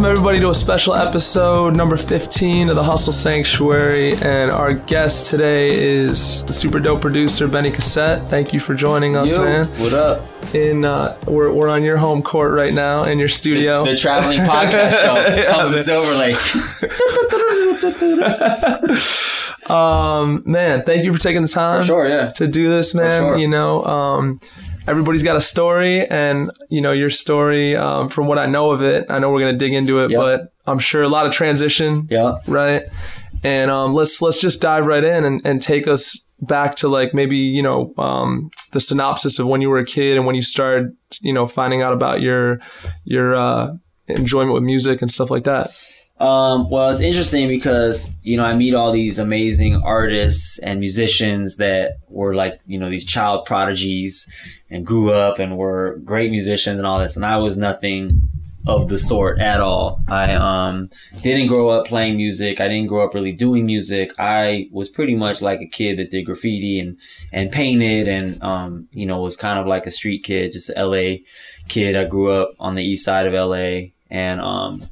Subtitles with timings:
[0.00, 4.14] welcome everybody to a special episode, number 15 of the Hustle Sanctuary.
[4.22, 8.26] And our guest today is the super dope producer, Benny Cassette.
[8.30, 9.66] Thank you for joining us, Yo, man.
[9.78, 10.24] what up?
[10.54, 13.84] In uh, we're, we're on your home court right now in your studio.
[13.84, 16.14] The traveling podcast show Yeah, comes to Silver
[19.60, 19.70] Lake.
[19.70, 22.28] um, man, thank you for taking the time Sure, yeah.
[22.36, 23.22] to do this, man.
[23.22, 23.36] sure.
[23.36, 24.40] You know, um,
[24.90, 27.76] everybody's got a story, and you know your story.
[27.76, 30.18] Um, from what I know of it, I know we're gonna dig into it, Yep.
[30.20, 32.06] but I'm sure a lot of transition.
[32.10, 32.36] Yeah.
[32.46, 32.82] right?
[33.42, 37.14] And um, let's let's just dive right in and, and take us back to like
[37.14, 40.42] maybe you know um, the synopsis of when you were a kid and when you
[40.42, 42.60] started you know finding out about your
[43.04, 43.72] your uh,
[44.08, 45.70] enjoyment with music and stuff like that.
[46.18, 51.56] Um, well, it's interesting because, you know, I meet all these amazing artists and musicians
[51.56, 54.28] that were like, you know, these child prodigies
[54.70, 57.16] and grew up and were great musicians and all this.
[57.16, 58.08] And I was nothing
[58.66, 60.00] of the sort at all.
[60.06, 60.90] I, um,
[61.22, 62.60] didn't grow up playing music.
[62.60, 64.12] I didn't grow up really doing music.
[64.18, 66.98] I was pretty much like a kid that did graffiti and,
[67.32, 70.86] and painted and, um, you know, was kind of like a street kid, just a
[70.86, 71.18] LA
[71.68, 71.96] kid.
[71.96, 74.82] I grew up on the east side of LA and, um,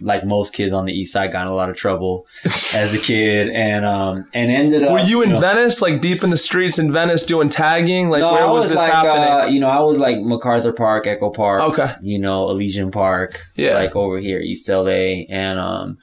[0.00, 2.26] like most kids on the east side got in a lot of trouble
[2.74, 6.22] as a kid and um and ended up Were you in know- Venice, like deep
[6.22, 8.08] in the streets in Venice, doing tagging?
[8.08, 9.28] Like no, where I was, was, this like happening?
[9.28, 11.94] uh, you know I was like MacArthur Park, Echo Park, Okay.
[12.02, 13.74] you know Elysian Park, Yeah.
[13.74, 15.98] like over here East LA, and um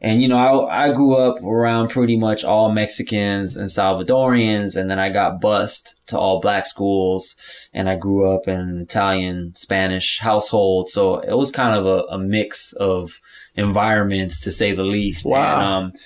[0.00, 4.90] and you know I I grew up around pretty much all Mexicans and Salvadorians, and
[4.90, 7.36] then I got bused to all black schools,
[7.72, 12.04] and I grew up in an Italian Spanish household, so it was kind of a,
[12.12, 13.20] a mix of
[13.56, 15.26] environments to say the least.
[15.26, 15.54] Wow.
[15.54, 16.00] And, um,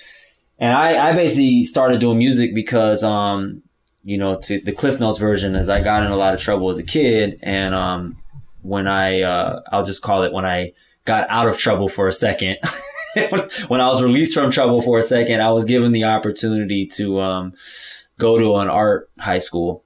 [0.59, 3.61] and I, I basically started doing music because, um,
[4.03, 6.69] you know, to the Cliff Notes version is I got in a lot of trouble
[6.69, 7.39] as a kid.
[7.41, 8.17] And, um,
[8.61, 10.73] when I, uh, I'll just call it when I
[11.05, 12.57] got out of trouble for a second,
[13.67, 17.19] when I was released from trouble for a second, I was given the opportunity to,
[17.19, 17.53] um,
[18.17, 19.83] go to an art high school.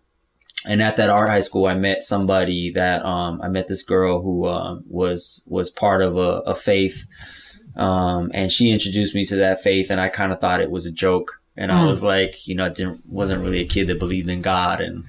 [0.66, 4.22] And at that art high school, I met somebody that, um, I met this girl
[4.22, 7.08] who, um, was, was part of a, a faith
[7.76, 10.86] um, and she introduced me to that faith, and I kind of thought it was
[10.86, 11.42] a joke.
[11.58, 11.88] And I Hmm.
[11.88, 15.04] was like, you know, I didn't wasn't really a kid that believed in God and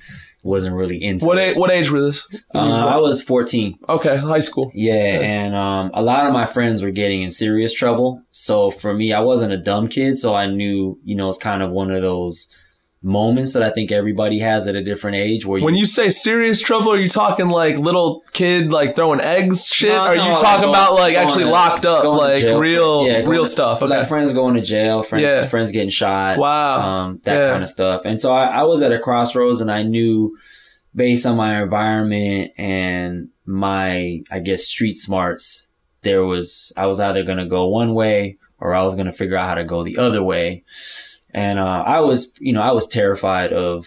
[0.46, 2.26] wasn't really into what age, what age were this?
[2.54, 3.78] Uh, I was 14.
[3.88, 4.70] okay, high school.
[4.74, 8.22] Yeah, and um, a lot of my friends were getting in serious trouble.
[8.30, 11.62] So for me, I wasn't a dumb kid, so I knew, you know, it's kind
[11.62, 12.48] of one of those
[13.06, 16.10] moments that I think everybody has at a different age where you, When you say
[16.10, 19.90] serious trouble, are you talking like little kid like throwing eggs shit?
[19.90, 23.18] No, are no, you talking going- about like actually to- locked up, like real Yeah,
[23.18, 23.80] real to- stuff?
[23.80, 23.96] Okay.
[23.96, 25.46] like friends going to jail, friends, Yeah.
[25.46, 26.38] friends getting shot.
[26.38, 26.80] Wow.
[26.80, 27.50] um, that Yeah.
[27.52, 28.02] kind of stuff.
[28.04, 30.36] And so I, I was at a crossroads and I knew
[30.92, 35.68] based on my environment and my, I guess, street smarts,
[36.02, 39.12] there was, I was either going to go one way or I was going to
[39.12, 40.64] figure out how to go the other way.
[41.36, 43.86] And, uh, I was, you know, I was terrified of,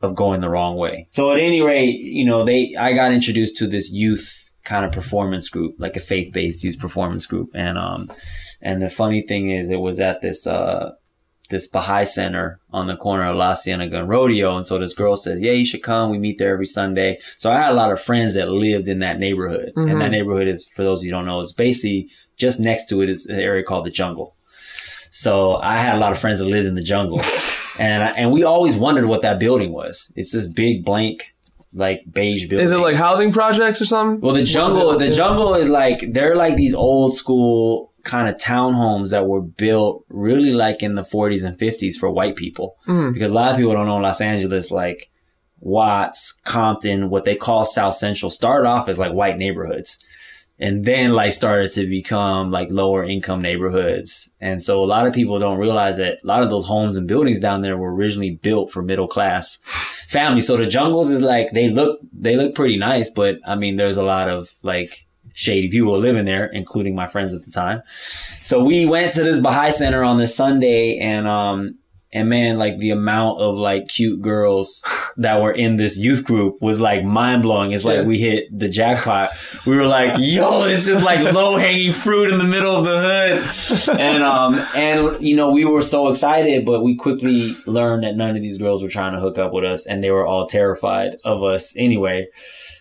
[0.00, 1.06] of going the wrong way.
[1.10, 4.92] So at any rate, you know, they, I got introduced to this youth kind of
[4.92, 7.50] performance group, like a faith-based youth performance group.
[7.54, 8.10] And, um,
[8.60, 10.92] and the funny thing is it was at this, uh,
[11.48, 14.56] this Baha'i center on the corner of La Cienega and Rodeo.
[14.56, 16.10] And so this girl says, yeah, you should come.
[16.10, 17.18] We meet there every Sunday.
[17.36, 19.72] So I had a lot of friends that lived in that neighborhood.
[19.76, 19.90] Mhm.
[19.90, 22.86] And that neighborhood is, for those of you who don't know, is basically just next
[22.88, 24.35] to it is an area called the jungle.
[25.16, 27.22] So I had a lot of friends that lived in the jungle.
[27.78, 30.12] and, I, and we always wondered what that building was.
[30.14, 31.34] It's this big blank,
[31.72, 32.62] like beige building.
[32.62, 34.20] Is it like housing projects or something?
[34.20, 39.10] Well, the jungle, the jungle is like they're like these old school kind of townhomes
[39.10, 42.76] that were built really like in the 40s and 50s for white people.
[42.86, 43.14] Mm.
[43.14, 45.10] Because a lot of people don't know Los Angeles, like
[45.60, 49.98] Watts, Compton, what they call South Central started off as like white neighborhoods.
[50.58, 54.32] And then like started to become like lower income neighborhoods.
[54.40, 57.06] And so a lot of people don't realize that a lot of those homes and
[57.06, 59.56] buildings down there were originally built for middle class
[60.08, 60.46] families.
[60.46, 63.98] So the jungles is like, they look, they look pretty nice, but I mean, there's
[63.98, 67.82] a lot of like shady people living there, including my friends at the time.
[68.40, 71.78] So we went to this Baha'i center on this Sunday and, um,
[72.12, 74.82] and man, like the amount of like cute girls
[75.16, 77.72] that were in this youth group was like mind blowing.
[77.72, 78.04] It's like Yeah.
[78.04, 79.30] we hit the jackpot.
[79.66, 83.00] We were like, yo, it's just like low hanging fruit in the middle of the
[83.88, 83.98] hood.
[84.00, 88.36] And, um, and, you know, we were so excited, but we quickly learned that none
[88.36, 91.16] of these girls were trying to hook up with us and they were all terrified
[91.24, 92.26] of us anyway.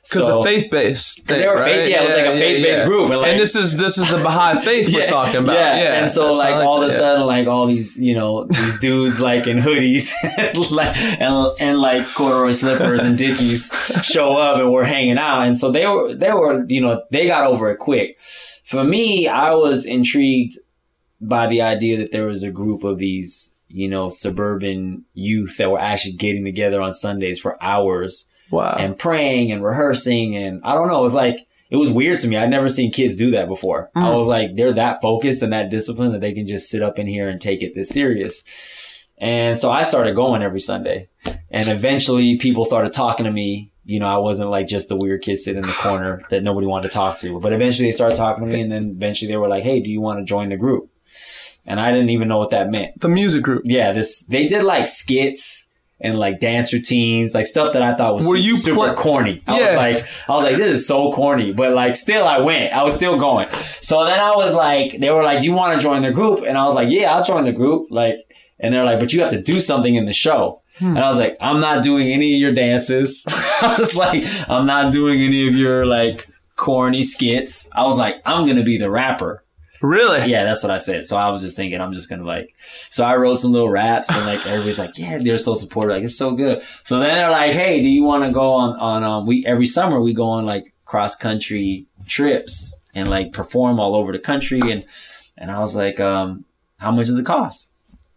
[0.07, 1.27] Because So- of faith based.
[1.27, 3.75] they were faith- yeah, it was like a faith-based group, and, like- and this is
[3.77, 5.55] this is the Baha'i faith we're talking about.
[5.55, 6.97] Yeah, and so that's like all of a yeah.
[6.99, 10.13] sudden, like all these, you know, these dudes like in hoodies
[10.71, 13.71] like, and, and like corduroy slippers and dickies
[14.03, 15.41] show up and we're hanging out.
[15.47, 18.17] And so they were, they were, you know, they got over it quick.
[18.63, 20.53] For me, I was intrigued
[21.19, 25.71] by the idea that there was a group of these, you know, suburban youth that
[25.71, 28.75] were actually getting together on Sundays for hours Wow.
[28.79, 30.35] and praying and rehearsing.
[30.35, 32.37] And I don't know, it was like, it was weird to me.
[32.37, 33.89] I'd never seen kids do that before.
[33.95, 34.15] I Mm.
[34.17, 37.07] was like, they're that focused and that disciplined that they can just sit up in
[37.07, 38.43] here and take it this serious.
[39.17, 41.07] And so I started going every Sunday.
[41.49, 43.71] And eventually people started talking to me.
[43.85, 46.67] You know, I wasn't like just the weird kid sitting in the corner that nobody
[46.67, 47.39] wanted to talk to.
[47.39, 49.91] But eventually they started talking to me and then eventually they were like, Hey, do
[49.91, 50.89] you want to join the group?
[51.65, 52.99] And I didn't even know what that meant.
[52.99, 53.63] the music group.
[53.65, 55.64] Yeah, this they did like skits
[55.99, 59.41] and like dance routines, like stuff that I thought was Were you super pla- corny.
[59.47, 62.73] I was like, I was like, this is so corny, but like still I went.
[62.73, 63.49] I was still going.
[63.81, 66.43] So then I was like, they were like, do you want to join the group?
[66.45, 67.87] And I was like, yeah, I'll join the group.
[67.91, 68.15] Like,
[68.59, 70.61] and they're like, but you have to do something in the show.
[70.79, 70.97] Hmm.
[70.97, 73.25] And I was like, I'm not doing any of your dances.
[73.61, 76.27] I was like, I'm not doing any of your like
[76.57, 77.67] corny skits.
[77.71, 79.44] I was like, I'm gonna be the rapper.
[79.85, 80.29] Really?
[80.29, 81.05] Yeah, that's what I said.
[81.05, 82.55] So I was just thinking, I'm just gonna like.
[82.89, 86.03] So I wrote some little raps, and like everybody's like, yeah, they're so supportive, like
[86.03, 86.63] it's so good.
[86.83, 89.67] So then they're like, hey, do you want to go on on um we every
[89.67, 94.59] summer we go on like cross country trips and like perform all over the country
[94.59, 94.85] and
[95.37, 96.45] and I was like, um,
[96.79, 97.71] how much does it cost?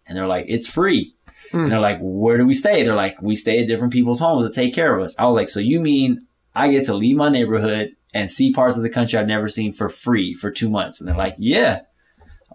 [0.07, 1.15] And they're like, it's free.
[1.51, 1.65] Hmm.
[1.65, 2.85] And they're like, where do we stay?
[2.85, 5.19] They're like, we stay at different people's homes to take care of us.
[5.19, 8.77] I was like, so you mean I get to leave my neighborhood and see parts
[8.77, 11.01] of the country I've never seen for free for two months?
[11.01, 11.81] And they're like, yeah.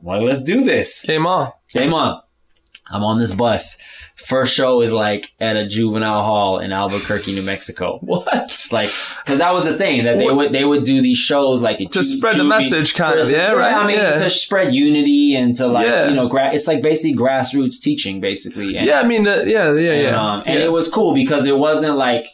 [0.01, 1.01] Like, let's do this.
[1.03, 1.51] Came on.
[1.69, 2.21] Came on.
[2.91, 3.77] I'm on this bus.
[4.17, 7.99] First show is like at a juvenile hall in Albuquerque, New Mexico.
[8.03, 8.67] What?
[8.71, 8.89] Like,
[9.25, 11.85] cause that was the thing that they would, they would do these shows like To
[11.85, 13.31] ju- spread the message, kind of.
[13.31, 13.73] Yeah, right.
[13.73, 14.15] I mean, yeah.
[14.15, 16.09] to spread unity and to like, Yeah.
[16.09, 18.75] you know, gra- it's like basically grassroots teaching basically.
[18.75, 20.33] And, yeah, I mean, uh, yeah, yeah, and, yeah.
[20.33, 20.65] um, and yeah.
[20.65, 22.27] it was cool because it wasn't like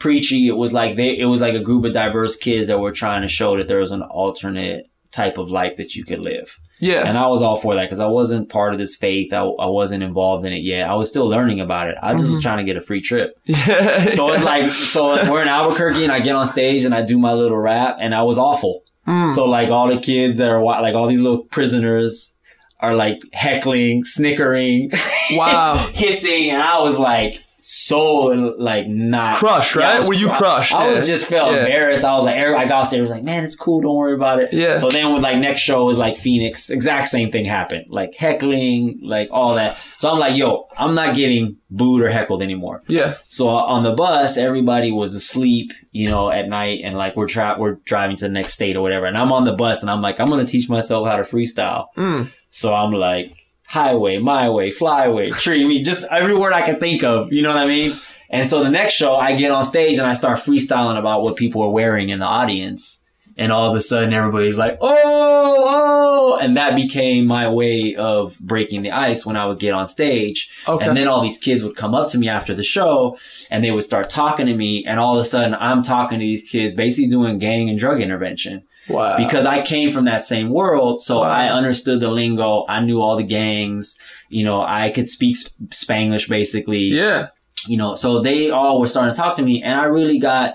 [0.00, 0.48] preachy.
[0.48, 3.22] It was like they, it was like a group of diverse kids that were trying
[3.22, 6.56] to show that there was an alternate type of life that you could live.
[6.78, 7.02] yeah.
[7.04, 9.32] And I was all for that because I wasn't part of this faith.
[9.32, 10.88] I, I wasn't involved in it yet.
[10.88, 11.96] I was still learning about it.
[12.00, 12.34] I just Mm-hmm.
[12.34, 13.36] was trying to get a free trip.
[13.44, 14.10] yeah.
[14.10, 17.18] So it's like, so we're in Albuquerque and I get on stage and I do
[17.18, 18.84] my little rap and I was awful.
[19.08, 19.32] Mm.
[19.32, 22.34] So like all the kids that are like all these little prisoners
[22.78, 24.92] are like heckling, snickering,
[25.32, 25.90] Wow.
[25.92, 28.24] hissing, and I was like so
[28.58, 29.98] like not Crushed, Yeah, right?
[29.98, 30.74] was Were you cru- crushed?
[30.74, 31.60] I was just felt Yeah.
[31.66, 32.04] embarrassed.
[32.04, 33.80] I was like, every- I got there, was like, man, it's cool.
[33.80, 34.52] Don't worry about it.
[34.52, 34.76] Yeah.
[34.76, 39.00] So then with like next show was like Phoenix, exact same thing happened, like heckling,
[39.02, 39.76] like all that.
[39.98, 42.82] So I'm like, yo, I'm not getting booed or heckled anymore.
[42.86, 43.14] Yeah.
[43.28, 47.56] So on the bus, everybody was asleep, you know, at night, and like we're tra-
[47.58, 49.06] we're driving to the next state or whatever.
[49.06, 51.86] And I'm on the bus, and I'm like, I'm gonna teach myself how to freestyle.
[51.96, 52.28] Mm.
[52.48, 53.34] So I'm like,
[53.70, 57.32] highway, my way, flyway, tree, me, just every word I could think of.
[57.32, 57.96] You know what I mean?
[58.28, 61.36] And so the next show, I get on stage and I start freestyling about what
[61.36, 63.00] people are wearing in the audience.
[63.38, 66.38] And all of a sudden, everybody's like, oh, oh.
[66.42, 70.50] And that became my way of breaking the ice when I would get on stage.
[70.66, 70.84] Okay.
[70.84, 73.18] And then all these kids would come up to me after the show
[73.52, 74.84] and they would start talking to me.
[74.84, 78.00] And all of a sudden, I'm talking to these kids, basically doing gang and drug
[78.00, 79.16] intervention wow.
[79.16, 81.00] because I came from that same world.
[81.00, 81.30] So Wow.
[81.30, 82.64] I understood the lingo.
[82.68, 83.98] I knew all the gangs.
[84.28, 86.78] You know, I could speak Sp- Spanglish basically.
[86.92, 87.28] yeah.
[87.66, 90.54] You know, so they all were starting to talk to me and I really got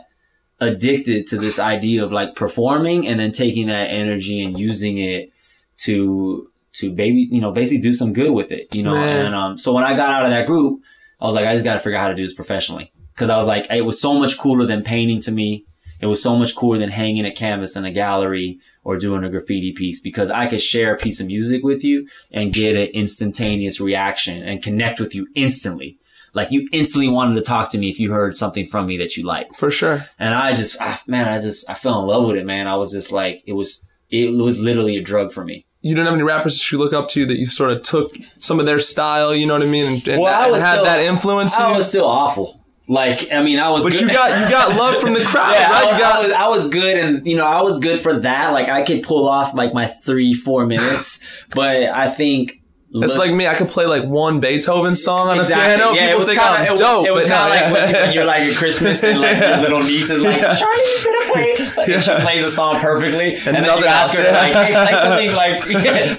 [0.60, 5.32] addicted to this idea of like performing and then taking that energy and using it
[5.78, 8.94] to, to baby, you know, basically do some good with it, you know?
[8.94, 9.28] Man.
[9.28, 10.82] And, um, so when I got out of that group,
[11.22, 12.92] I was like, I just got to figure out how to do this professionally.
[13.16, 15.66] Cause I was like, it was so much cooler than painting to me.
[16.02, 19.30] It was so much cooler than hanging a canvas in a gallery or doing a
[19.30, 22.88] graffiti piece because I could share a piece of music with you and get an
[22.94, 25.98] instantaneous reaction and connect with you instantly.
[26.34, 29.16] Like you instantly wanted to talk to me if you heard something from me that
[29.16, 29.56] you liked.
[29.56, 30.00] For sure.
[30.20, 32.68] And I just, I, man, I just, I fell in love with it, man.
[32.68, 35.66] I was just like, it was, it was literally a drug for me.
[35.82, 38.12] You didn't have any rappers that you look up to that you sort of took
[38.38, 40.74] some of their style, you know what I mean, and, and, Well, I and had
[40.74, 41.56] still- that influence.
[41.56, 42.65] I was still awful.
[42.88, 44.02] Like, I mean, I was, but good.
[44.02, 45.84] you got you got love from the crowd, yeah, right?
[45.88, 48.20] I, was, got I, was, I was good, and you know, I was good for
[48.20, 48.54] that.
[48.54, 51.20] Like, I could pull off like my three, four minutes,
[51.56, 52.62] but I think
[52.94, 53.48] It's like me.
[53.48, 55.74] I could play like one Beethoven song on Exactly.
[55.74, 55.94] a piano.
[55.96, 57.08] Yeah, it People was think kind of dope.
[57.08, 58.06] It was kind of no, like when, yeah.
[58.06, 60.56] when you're like at Christmas and like your little niece is like, Yeah.
[60.56, 61.56] Charlie's gonna play.
[61.76, 62.00] Like, Yeah.
[62.00, 64.32] She plays a song perfectly, and, then nothing you ask her else.
[64.38, 65.64] like, "Hey, play something like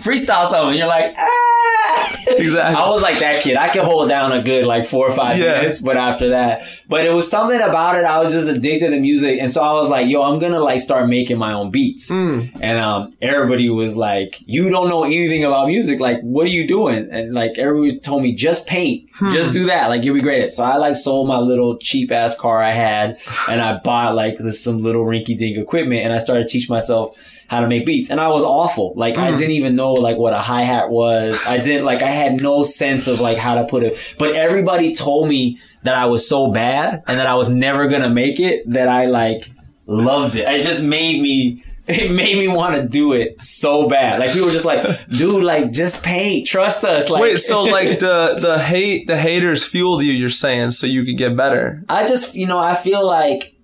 [0.03, 2.17] freestyle something." And you're like, ah.
[2.27, 2.77] Exactly.
[2.77, 3.57] I was like that kid.
[3.57, 5.59] I could hold down a good like four or five Yeah.
[5.59, 8.05] minutes, but after that, but it was something about it.
[8.05, 10.81] I was just addicted to music, and so I was like, "Yo, I'm gonna like
[10.81, 12.51] start making my own beats." Mm.
[12.61, 16.01] And um, everybody was like, "You don't know anything about music.
[16.01, 19.31] Like, what are you doing?" And like everybody told me, "Just paint, Hmm.
[19.31, 19.89] just do that.
[19.89, 23.19] Like, you'll be great." So I like sold my little cheap ass car I had,
[23.49, 26.69] and I bought like this some little rinky dink equipment, and I started to teach
[26.69, 27.17] myself.
[27.49, 28.93] how to make beats, and I was awful.
[28.97, 29.39] Like I Mm.
[29.39, 31.41] didn't even know like what a hi hat was.
[31.47, 33.99] I didn't like I had no sense of like how to put it.
[34.19, 38.11] But everybody told me that I was so bad and that I was never gonna
[38.11, 39.49] make it that I like
[39.87, 40.49] loved it.
[40.49, 41.63] It just made me.
[41.89, 44.19] It made me want to do it so bad.
[44.19, 47.09] Like people were just like, dude, like just paint, trust us.
[47.09, 50.11] Like, Wait, so like the the hate the haters fueled you?
[50.11, 51.85] You're saying so you could get better?
[51.89, 53.55] I just, you know, I feel like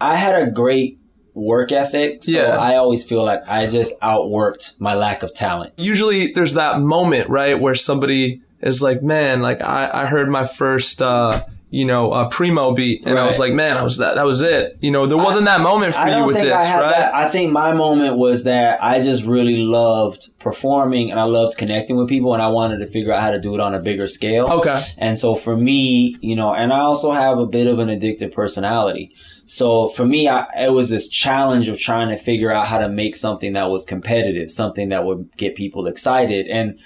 [0.00, 0.98] I had a great
[1.36, 2.24] work ethic.
[2.24, 2.56] So Yeah.
[2.58, 5.74] I always feel like I just outworked my lack of talent.
[5.76, 10.46] Usually, there's that moment right where somebody is like, "Man, like I I heard my
[10.46, 14.14] first, uh you know, uh, primo beat, and I was like, "Man, I was that.
[14.14, 16.80] That was it." You know, there wasn't that moment for I you with this, I
[16.80, 16.90] right?
[16.90, 17.14] that.
[17.14, 21.96] I think my moment was that I just really loved performing and I loved connecting
[21.96, 24.06] with people and I wanted to figure out how to do it on a bigger
[24.06, 24.46] scale.
[24.46, 24.80] Okay.
[24.96, 28.32] And so for me, you know, and I also have a bit of an addictive
[28.32, 29.12] personality.
[29.48, 32.88] So for me, I, it was this challenge of trying to figure out how to
[32.88, 36.48] make something that was competitive, something that would get people excited.
[36.48, 36.78] And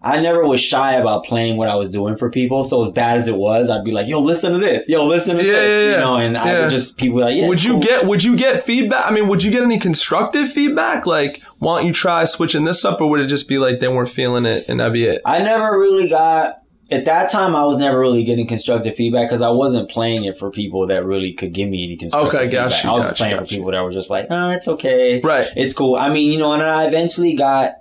[0.00, 2.62] I never was shy about playing what I was doing for people.
[2.62, 4.88] So as bad as it was, I'd be like, yo, listen to this.
[4.88, 5.70] Yo, listen to Yeah, this.
[5.70, 5.90] yeah, yeah.
[5.92, 7.48] You know, and I would just, people like, yeah.
[7.48, 7.82] would you cool.
[7.82, 9.10] get would you get feedback?
[9.10, 11.06] I mean, would you get any constructive feedback?
[11.06, 13.88] Like, why don't you try switching this up, or would it just be like they
[13.88, 15.22] weren't feeling it and that'd be it?
[15.24, 17.54] I never really got at that time.
[17.56, 21.04] I was never really getting constructive feedback because I wasn't playing it for people that
[21.04, 22.70] really could give me any constructive Okay, feedback.
[22.70, 25.46] gotcha, I was gotcha, playing for people that were just like, "Oh, it's okay, Right.
[25.56, 27.72] it's cool." I mean, you know, and I eventually got,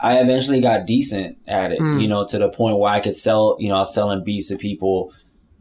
[0.00, 1.78] I eventually got decent at it.
[1.78, 1.98] Hmm.
[2.00, 3.56] You know, to the point where I could sell.
[3.60, 5.12] You know, I was selling beats to people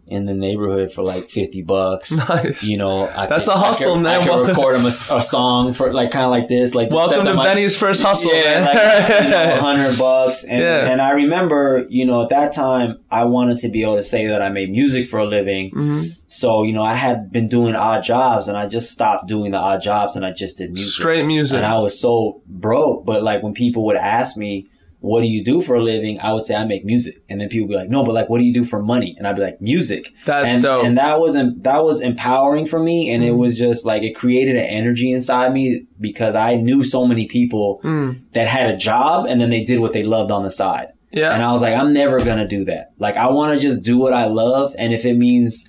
[0.07, 2.11] in the neighborhood for like fifty bucks.
[2.29, 2.63] Nice.
[2.63, 4.21] You know, I That's could, a hustle, I could, man.
[4.21, 4.91] I could record a, a
[5.23, 8.65] song for like kind of like this, like Welcome to Benny's first hustle, yeah, man.
[8.65, 10.91] like you know, hundred bucks, and Yeah.
[10.91, 14.27] and I remember, you know, at that time, I wanted to be able to say
[14.27, 15.71] that I made music for a living.
[15.71, 16.17] Mhm.
[16.27, 19.57] So you know, I had been doing odd jobs, and I just stopped doing the
[19.57, 20.91] odd jobs, and I just did music.
[20.93, 21.57] Straight music.
[21.57, 24.67] And I was so broke, but like when people would ask me,
[25.01, 27.49] "What do you do for a living?" I would say I make music, and then
[27.49, 29.35] people would be like, "No, but like, what do you do for money?" And I'd
[29.35, 30.83] be like, "Music." That's and, dope.
[30.85, 33.37] And that was that was empowering for me, and it Mhm.
[33.37, 37.81] was just like it created an energy inside me because I knew so many people
[37.83, 38.19] Mm.
[38.33, 40.87] that had a job and then they did what they loved on the side.
[41.11, 41.33] Yeah.
[41.33, 42.91] And I was like, I'm never gonna do that.
[42.97, 45.67] Like I want to just do what I love, and if it means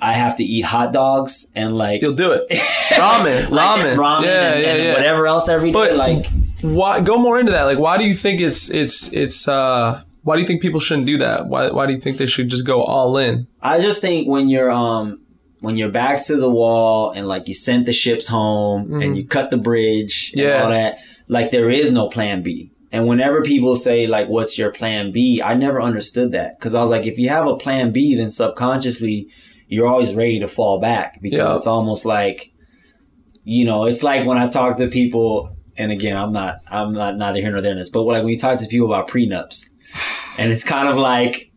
[0.00, 2.42] I have to eat hot dogs and like You'll do it.
[2.50, 3.96] Ramen, like, ramen.
[3.96, 4.92] ramen, Yeah, and, yeah, and yeah.
[4.94, 6.26] whatever else every day, But- like
[6.74, 7.62] Why go more into that?
[7.64, 11.06] Like, why do you think it's it's it's uh why do you think people shouldn't
[11.06, 11.46] do that?
[11.46, 13.46] Why why do you think they should just go all in?
[13.62, 15.20] I just think when you're um
[15.60, 19.04] when your back's to the wall and like you sent the ships home Mhm.
[19.04, 20.62] and you cut the bridge and Yeah.
[20.64, 22.70] all that, like there is no plan B.
[22.92, 26.80] And whenever people say like, "What's your plan B?" I never understood that because I
[26.80, 29.28] was like, if you have a plan B, then subconsciously
[29.68, 31.56] you're always ready to fall back because Yeah.
[31.56, 32.52] it's almost like,
[33.44, 35.50] you know, it's like when I talk to people.
[35.78, 38.32] And again, I'm not, I'm not, not here nor there in this, but like when
[38.32, 39.70] you talk to people about prenups,
[40.38, 41.50] and it's kind of like,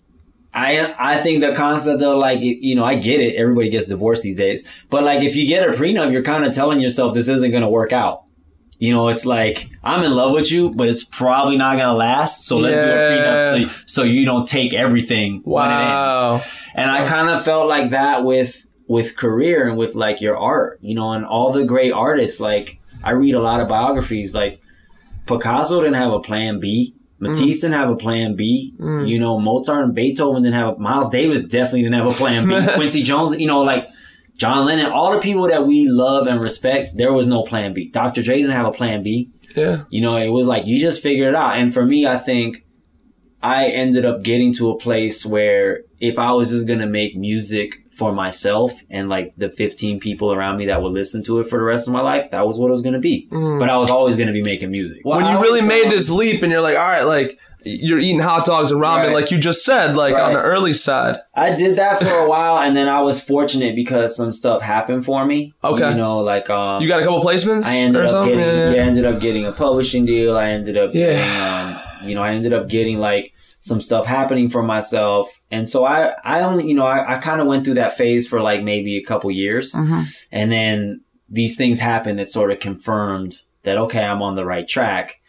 [0.53, 3.35] I I think the concept of like you know I get it.
[3.35, 6.53] Everybody gets divorced these days, but like if you get a prenup, you're kind of
[6.53, 8.23] telling yourself this isn't going to work out.
[8.79, 11.93] You know, it's like I'm in love with you, but it's probably not going to
[11.93, 12.45] last.
[12.45, 15.83] So let's do a prenup so so you don't take everything when it ends.
[15.83, 16.43] Wow.
[16.73, 20.79] And I kind of felt like that with with career and with like your art,
[20.81, 22.39] you know, and all the great artists.
[22.39, 24.33] Like I read a lot of biographies.
[24.35, 24.61] Like
[25.25, 26.95] Picasso didn't have a plan B.
[27.19, 28.73] Matisse didn't have a plan B.
[28.79, 29.09] Mm.
[29.09, 30.75] You know, Mozart and Beethoven didn't have.
[30.75, 32.73] A, Miles Davis definitely didn't have a plan B.
[32.75, 33.87] Quincy Jones, you know, like
[34.37, 37.89] John Lennon, all the people that we love and respect, there was no plan B.
[37.89, 38.23] Dr.
[38.23, 39.29] Dre didn't have a plan B.
[39.55, 39.83] Yeah.
[39.89, 41.57] You know, it was like you just figure it out.
[41.57, 42.63] And for me, I think
[43.43, 47.83] I ended up getting to a place where if I was just gonna make music
[47.99, 51.59] for myself and like the 15 people around me that would listen to it for
[51.59, 53.27] the rest of my life, that was what it was gonna be.
[53.31, 53.59] Mm.
[53.59, 55.01] But I was always gonna be making music.
[55.03, 58.19] when you really made um, this leap and you're like, all right, like you're eating
[58.21, 59.13] hot dogs and ramen, Right.
[59.13, 61.17] like you just said, like on the early side.
[61.35, 65.03] I did that for a while, and then I was fortunate because some stuff happened
[65.03, 65.53] for me.
[65.61, 65.89] Okay.
[65.89, 68.37] you know, like um, You got a couple placements I ended or up something?
[68.37, 68.71] getting, Yeah.
[68.75, 70.37] yeah, I ended up getting a publishing deal.
[70.37, 71.11] I ended up Yeah.
[71.11, 75.67] getting, um, you know, I ended up getting like some stuff happening for myself, and
[75.67, 78.41] so I, I only, you know, I, I kind of went through that phase for
[78.41, 80.05] like maybe a couple years, Mhm.
[80.31, 84.67] and then these things happened that sort of confirmed that okay, I'm on the right
[84.67, 85.19] track.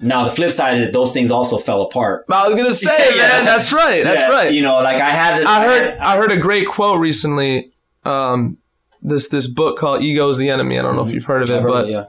[0.00, 2.24] Now the flip side is that those things also fell apart.
[2.28, 3.16] I was gonna say, Yeah.
[3.22, 4.02] man, that's right.
[4.02, 4.52] That's Yeah, right.
[4.52, 5.46] You know, like I had this.
[5.46, 7.70] I heard I heard a great quote recently.
[8.04, 8.56] Um,
[9.02, 11.50] this this book called "Ego is the Enemy." I don't know if you've heard of
[11.50, 12.04] it, heard but it, yeah.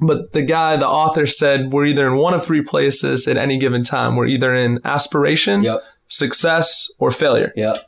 [0.00, 3.58] But the guy, the author, said we're either in one of three places at any
[3.58, 4.16] given time.
[4.16, 5.82] We're either in aspiration, Yep.
[6.08, 7.52] success, or failure.
[7.56, 7.78] Yep.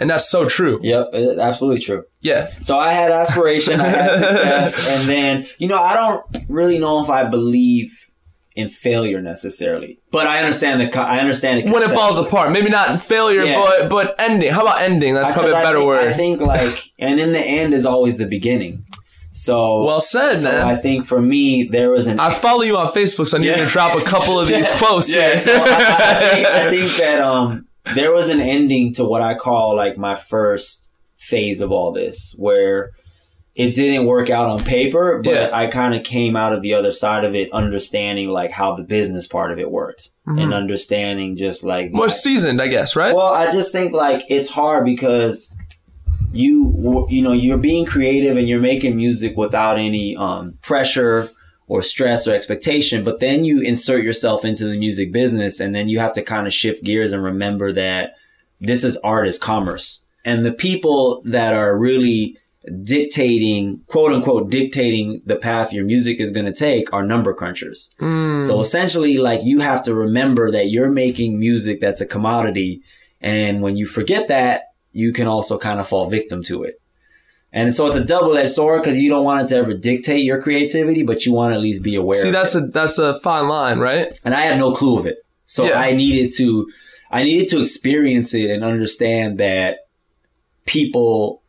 [0.00, 0.80] and that's so true.
[0.82, 2.04] Yep, absolutely true.
[2.20, 6.78] Yeah, So I had aspiration, I had success, and then you know I don't really
[6.78, 7.92] know if I believe
[8.56, 12.70] in failure necessarily, but I understand the I understand the when it falls apart, maybe
[12.70, 13.60] not failure, Yeah.
[13.60, 14.52] but but ending.
[14.52, 15.14] How about ending?
[15.14, 16.08] That's I- probably a better think- word.
[16.08, 18.84] I think like, and in the end is always the beginning.
[19.36, 20.64] So well said, so man.
[20.64, 23.48] I think for me there was an I follow you on Facebook, so I need
[23.48, 23.64] Yeah.
[23.64, 25.12] to drop a couple of these quotes.
[25.12, 29.22] yeah, so I, I, think, I think that um, there was an ending to what
[29.22, 32.92] I call like my first phase of all this, where
[33.56, 35.50] it didn't work out on paper, but Yeah.
[35.52, 38.82] I kind of came out of the other side of it, understanding like how the
[38.84, 43.14] business part of it worked, and understanding just like more my- seasoned, I guess, right?
[43.14, 45.52] well, I just think like it's hard because
[46.34, 51.30] you you know you're being creative and you're making music without any um, pressure
[51.66, 55.88] or stress or expectation, but then you insert yourself into the music business and then
[55.88, 58.14] you have to kind of shift gears and remember that
[58.60, 62.36] this is art is commerce, and the people that are really
[62.82, 67.90] dictating quote unquote dictating the path your music is going to take are number crunchers
[68.00, 68.42] Mm.
[68.42, 72.80] so essentially, like you have to remember that you're making music that's a commodity.
[73.20, 76.80] And when you forget that, you can also kind of fall victim to it.
[77.52, 80.24] And so it's a double edged sword because you don't want it to ever dictate
[80.24, 82.20] your creativity, but you want to at least be aware.
[82.20, 82.64] See, of that's it.
[82.64, 84.18] a that's a fine line, right?
[84.24, 85.18] and I had no clue of it.
[85.44, 85.78] So Yeah.
[85.78, 86.68] I needed to,
[87.10, 89.86] I needed to experience it and understand that
[90.64, 91.42] people,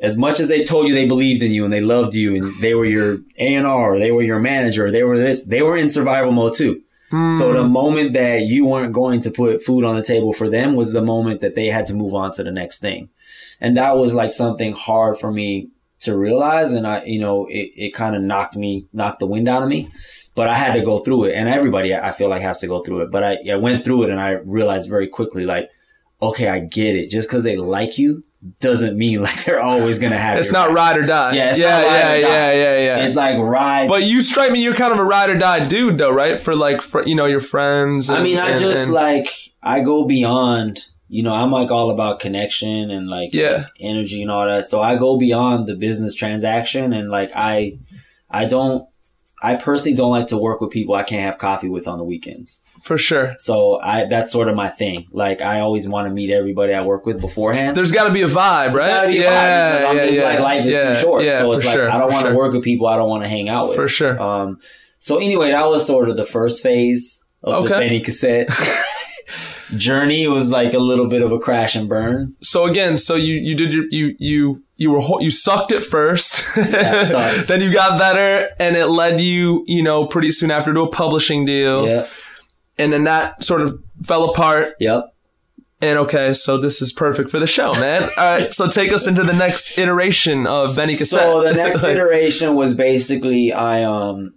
[0.00, 2.60] as much as they told you they believed in you and they loved you and
[2.60, 5.62] they were your A and R, or they were your manager, they were this, they
[5.62, 6.82] were in survival mode too.
[7.10, 7.72] So the hmm.
[7.72, 11.00] moment that you weren't going to put food on the table for them was the
[11.00, 13.08] moment that they had to move on to the next thing.
[13.60, 16.72] And that was like something hard for me to realize.
[16.72, 19.68] And I, you know, it, it kind of knocked me, knocked the wind out of
[19.68, 19.90] me,
[20.34, 21.34] but I had to go through it.
[21.34, 23.10] And everybody I feel like has to go through it.
[23.10, 25.70] But I, I went through it and I realized very quickly, like,
[26.20, 27.10] okay, I get it.
[27.10, 28.24] Just because they like you
[28.60, 31.32] doesn't mean like they're always to have It's not ride or die.
[31.34, 33.04] Yeah, yeah, yeah, yeah, yeah, yeah.
[33.04, 33.88] It's like ride.
[33.88, 36.40] but you strike me, you're kind of a ride or die dude, though, right?
[36.40, 38.10] For like, for you know, your friends.
[38.10, 39.30] I mean, I and- just and- like
[39.62, 40.86] I go beyond.
[41.10, 43.64] You know, I'm like all about connection and like Yeah.
[43.80, 44.66] energy and all that.
[44.66, 47.78] So I go beyond the business transaction and like I,
[48.30, 48.86] I don't.
[49.42, 52.04] I personally don't like to work with people I can't have coffee with on the
[52.04, 52.62] weekends.
[52.82, 53.34] for sure.
[53.38, 55.06] So I that's sort of my thing.
[55.12, 57.76] Like I always want to meet everybody I work with beforehand.
[57.76, 59.04] There's got to be a vibe, right?
[59.04, 61.24] a vibe, yeah, yeah, yeah, like life is yeah, too short.
[61.24, 62.36] Yeah, so it's like sure, I don't want to sure.
[62.36, 63.76] work with people I don't want to hang out with.
[63.76, 64.20] for sure.
[64.20, 64.58] Um,
[64.98, 67.86] so anyway, that was sort of the first phase of the Okay.
[67.86, 68.48] Benny cassette
[69.76, 70.26] journey.
[70.28, 72.34] Was like a little bit of a crash and burn.
[72.42, 76.34] so again, so you you did your you you you were you sucked at first,
[76.54, 77.48] sucked.
[77.48, 80.88] then you got better, and it led you you know pretty soon after to a
[80.90, 82.08] publishing deal, Yep.
[82.78, 84.74] and then that sort of fell apart.
[84.80, 85.14] Yep.
[85.80, 88.02] And okay, so this is perfect for the show, man.
[88.16, 91.20] All right, so take us into the next iteration of Benny Cassette.
[91.22, 94.34] So the next iteration was basically I um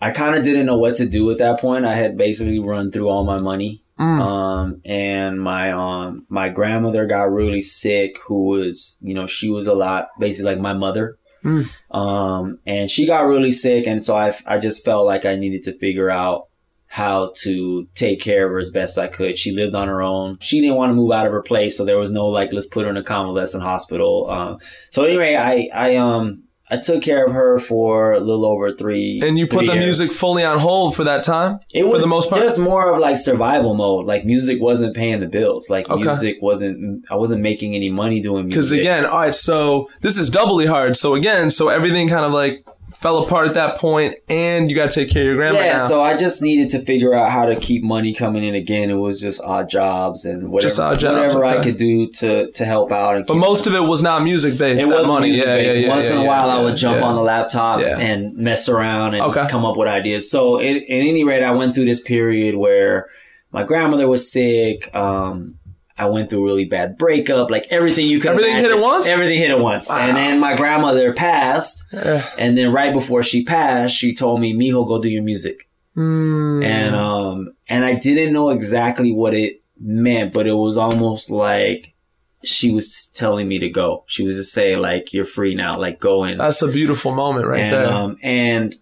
[0.00, 1.86] I kind of didn't know what to do at that point.
[1.86, 3.82] I had basically run through all my money.
[3.98, 4.20] Mm.
[4.20, 9.66] Um and my um my grandmother got really sick who was, you know, she was
[9.66, 11.18] a lot basically like my mother.
[11.44, 11.68] Mm.
[11.90, 15.62] Um and she got really sick and so I I just felt like I needed
[15.64, 16.48] to figure out
[16.94, 19.36] how to take care of her as best I could.
[19.36, 20.38] She lived on her own.
[20.40, 22.68] She didn't want to move out of her place, so there was no like let's
[22.68, 24.30] put her in a convalescent hospital.
[24.30, 24.58] Um,
[24.90, 26.43] so anyway, I I um
[26.74, 29.20] I took care of her for a little over three.
[29.22, 29.98] and you put the years.
[29.98, 31.60] music fully on hold for that time.
[31.72, 32.42] It for was the most part?
[32.42, 34.06] just more of like survival mode.
[34.06, 35.70] Like music wasn't paying the bills.
[35.70, 36.02] Like Okay.
[36.02, 37.04] music wasn't.
[37.10, 38.56] I wasn't making any money doing music.
[38.56, 40.96] Because again, all right, so this is doubly hard.
[40.96, 42.64] So again, so everything kind of like
[43.04, 45.72] fell apart at that point, and you got to take care of your grandma yeah,
[45.76, 45.88] now.
[45.88, 48.88] so I just needed to figure out how to keep money coming in again.
[48.88, 52.50] It was just odd jobs and whatever, Just odd jobs, whatever I could do to
[52.50, 53.16] to help out.
[53.16, 54.86] And but most of it was not music based.
[54.86, 55.76] It was money, music yeah, based.
[55.76, 55.88] yeah, yeah.
[55.90, 59.46] Once in a while, I would jump on the laptop and mess around and Okay.
[59.50, 60.30] come up with ideas.
[60.30, 63.08] So, it, at any rate, I went through this period where
[63.52, 64.94] my grandmother was sick.
[64.96, 65.58] Um,
[65.96, 67.50] I went through a really bad breakup.
[67.50, 68.78] Like everything you could Everything hit imagine.
[68.78, 69.06] at once?
[69.06, 69.88] Everything hit at once.
[69.88, 69.98] Wow.
[69.98, 71.84] And then my grandmother passed.
[71.92, 76.62] And then right before she passed, she told me, "Mijo, go do your music." Hmm.
[76.62, 81.94] And um, and I didn't know exactly what it meant, but it was almost like
[82.42, 84.04] she was telling me to go.
[84.08, 85.78] She was just saying like, "You're free now.
[85.78, 87.88] Like, go in." that's a beautiful moment right and, there.
[87.88, 88.76] Um, and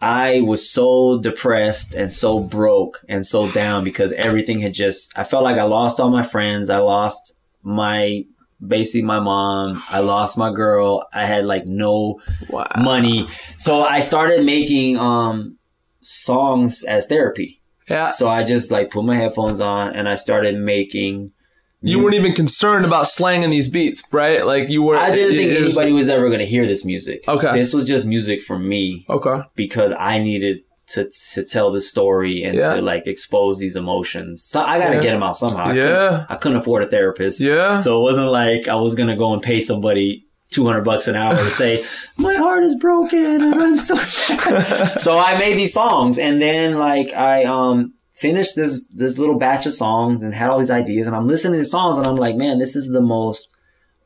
[0.00, 5.24] I was so depressed and so broke and so down because everything had just, I
[5.24, 6.70] felt like I lost all my friends.
[6.70, 8.24] I lost my,
[8.64, 9.82] basically my mom.
[9.88, 11.08] I lost my girl.
[11.12, 12.70] I had like no wow.
[12.78, 13.28] money.
[13.56, 15.58] So I started making, um,
[16.00, 17.60] songs as therapy.
[17.88, 18.06] Yeah.
[18.06, 21.32] So I just like put my headphones on and I started making
[21.80, 24.44] You weren't even concerned about slanging these beats, right?
[24.44, 24.96] Like you were.
[24.96, 27.24] I didn't it- think it was- anybody was ever going to hear this music.
[27.28, 27.52] Okay.
[27.52, 29.40] This was just music for me Okay.
[29.54, 32.74] because I needed to to tell the story and Yeah.
[32.74, 34.42] to like expose these emotions.
[34.42, 35.02] So I got to Yeah.
[35.02, 35.64] get them out somehow.
[35.70, 35.84] I Yeah.
[35.84, 37.40] couldn't, I couldn't afford a therapist.
[37.40, 37.78] Yeah.
[37.78, 41.14] So it wasn't like I was going to go and pay somebody 200 bucks an
[41.14, 41.84] hour to say,
[42.16, 44.98] my heart is broken and I'm so sad.
[45.00, 49.64] so I made these songs and then like I, um, finished this, this little batch
[49.66, 52.16] of songs and had all these ideas and I'm listening to the songs and I'm
[52.16, 53.56] like, man, this is the most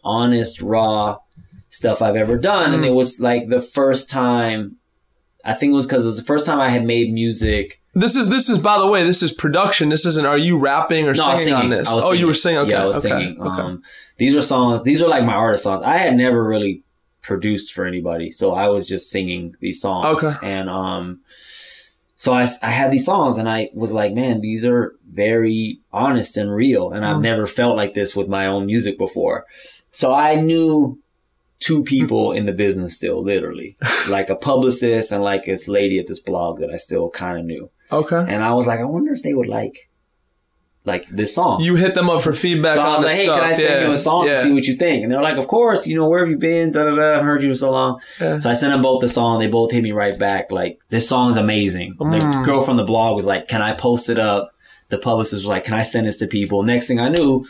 [0.05, 1.18] honest, raw
[1.70, 2.75] stuff I've ever done.
[2.75, 2.88] And Mm.
[2.88, 4.77] it was like the first time,
[5.44, 7.81] I think it was because it was the first time I had made music.
[7.94, 9.88] This is this is by the way, this is production.
[9.90, 10.25] This isn't.
[10.27, 11.88] Are you rapping or No, was singing, on this?
[11.90, 12.61] Oh, you were singing.
[12.61, 12.62] singing.
[12.62, 12.70] Okay.
[12.72, 13.09] Yeah, I was okay.
[13.18, 13.40] singing.
[13.42, 13.62] Okay.
[13.62, 13.83] Um,
[14.16, 14.83] these were songs.
[14.83, 15.83] These were like my artist songs.
[15.83, 16.85] I had never really
[17.22, 20.07] produced for anybody, so I was just singing these songs.
[20.07, 20.33] Okay.
[20.42, 21.20] And um,
[22.23, 24.95] so I, I had these songs, and I was like, man, these are
[25.27, 27.23] very honest and real, and I've Mm.
[27.31, 29.39] never felt like this with my own music before.
[29.91, 30.99] So I knew
[31.59, 33.77] two people in the business still, literally,
[34.09, 37.45] like a publicist and like this lady at this blog that I still kind of
[37.45, 37.65] knew.
[38.01, 38.23] okay.
[38.33, 39.77] And I was like, I wonder if they would like
[40.85, 41.61] like this song.
[41.61, 43.40] You hit them up for feedback So I was like, hey, stuff.
[43.40, 43.87] can I send yeah.
[43.87, 44.33] you a song Yeah.
[44.35, 45.05] and see what you think?
[45.05, 46.73] And they're like, of course, you know, where have you been?
[46.73, 47.16] Da da da.
[47.18, 48.01] I've heard you for so long.
[48.21, 48.40] Yeah.
[48.40, 49.38] So I sent them both the song.
[49.38, 50.51] They both hit me right back.
[50.51, 51.95] Like, this song's amazing.
[51.99, 52.45] The Mm.
[52.45, 54.51] girl from the blog was like, can I post it up?
[54.88, 56.62] The publicist was like, can I send this to people?
[56.64, 57.47] Next thing I knew,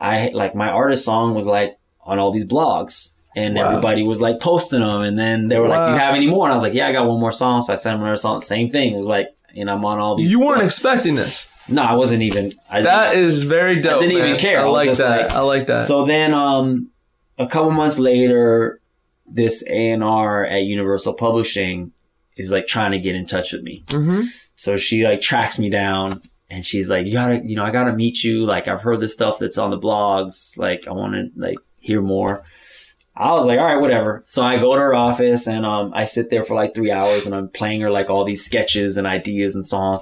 [0.00, 3.14] I like my artist song was like on all these blogs.
[3.36, 3.68] And Wow.
[3.68, 5.02] everybody was like posting them.
[5.02, 6.44] And then they were like, do you have any more?
[6.46, 7.62] And I was like, yeah, I got one more song.
[7.62, 8.40] So I sent them another song.
[8.40, 8.92] Same thing.
[8.94, 10.30] It was like, and I'm on all these.
[10.30, 10.66] You weren't blogs.
[10.66, 11.48] expecting this.
[11.68, 12.52] No, I wasn't even.
[12.70, 13.96] I, That is very dope.
[14.02, 14.60] I didn't even care.
[14.60, 15.20] I I like that.
[15.22, 15.86] like- I like that.
[15.86, 16.90] So then, um,
[17.38, 18.80] a couple months later,
[19.26, 21.92] this A and R at Universal Publishing
[22.36, 23.84] is like trying to get in touch with me.
[23.90, 24.22] hmm
[24.56, 26.20] So she like tracks me down
[26.50, 28.44] and she's like, "You gotta, you know, I gotta meet you.
[28.44, 30.58] Like, I've heard the stuff that's on the blogs.
[30.58, 32.44] Like, I want to like hear more."
[33.14, 36.04] I was like, "All right, whatever." So I go to her office and um, I
[36.04, 39.06] sit there for like three hours and I'm playing her like all these sketches and
[39.06, 40.00] ideas and songs.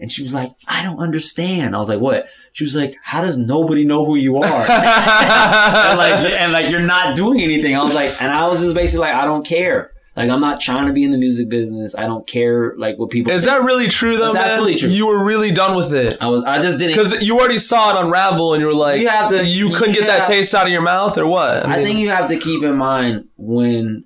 [0.00, 3.22] And she was like, "I don't understand." I was like, "What?" She was like, "How
[3.22, 7.76] does nobody know who you are?" and like and like you're not doing anything.
[7.76, 9.92] I was like, and I was just basically like, I don't care.
[10.16, 11.96] Like I'm not trying to be in the music business.
[11.96, 13.32] I don't care like what people.
[13.32, 13.56] Is think.
[13.56, 14.44] that really true though, That's man?
[14.44, 14.90] absolutely true.
[14.90, 16.18] You were really done with it.
[16.20, 16.44] I was.
[16.44, 16.96] I just didn't.
[16.96, 19.94] Because you already saw it unravel and you were like, You have to- you couldn't
[19.94, 21.66] get that taste out of your mouth or what?
[21.66, 24.04] I mean, think you have to keep in mind when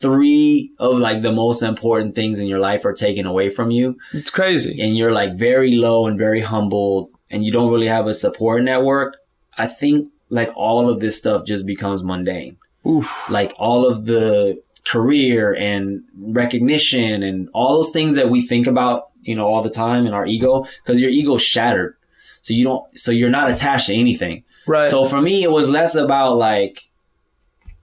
[0.00, 3.96] three of like the most important things in your life are taken away from you,
[4.12, 4.80] it's crazy.
[4.80, 8.62] and you're like very low and very humbled, and you don't really have a support
[8.62, 9.16] network.
[9.58, 12.56] I think like all of this stuff just becomes mundane.
[12.86, 13.28] Oof.
[13.28, 19.10] like all of the career and recognition and all those things that we think about,
[19.20, 21.94] you know, all the time in our ego, because your ego's shattered.
[22.40, 24.44] So you don't, so you're not attached to anything.
[24.66, 24.90] Right.
[24.90, 26.88] So for me, it was less about like,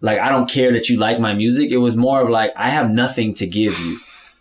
[0.01, 1.71] like, I don't care that you like my music.
[1.71, 3.99] It was more of like, I have nothing to give you.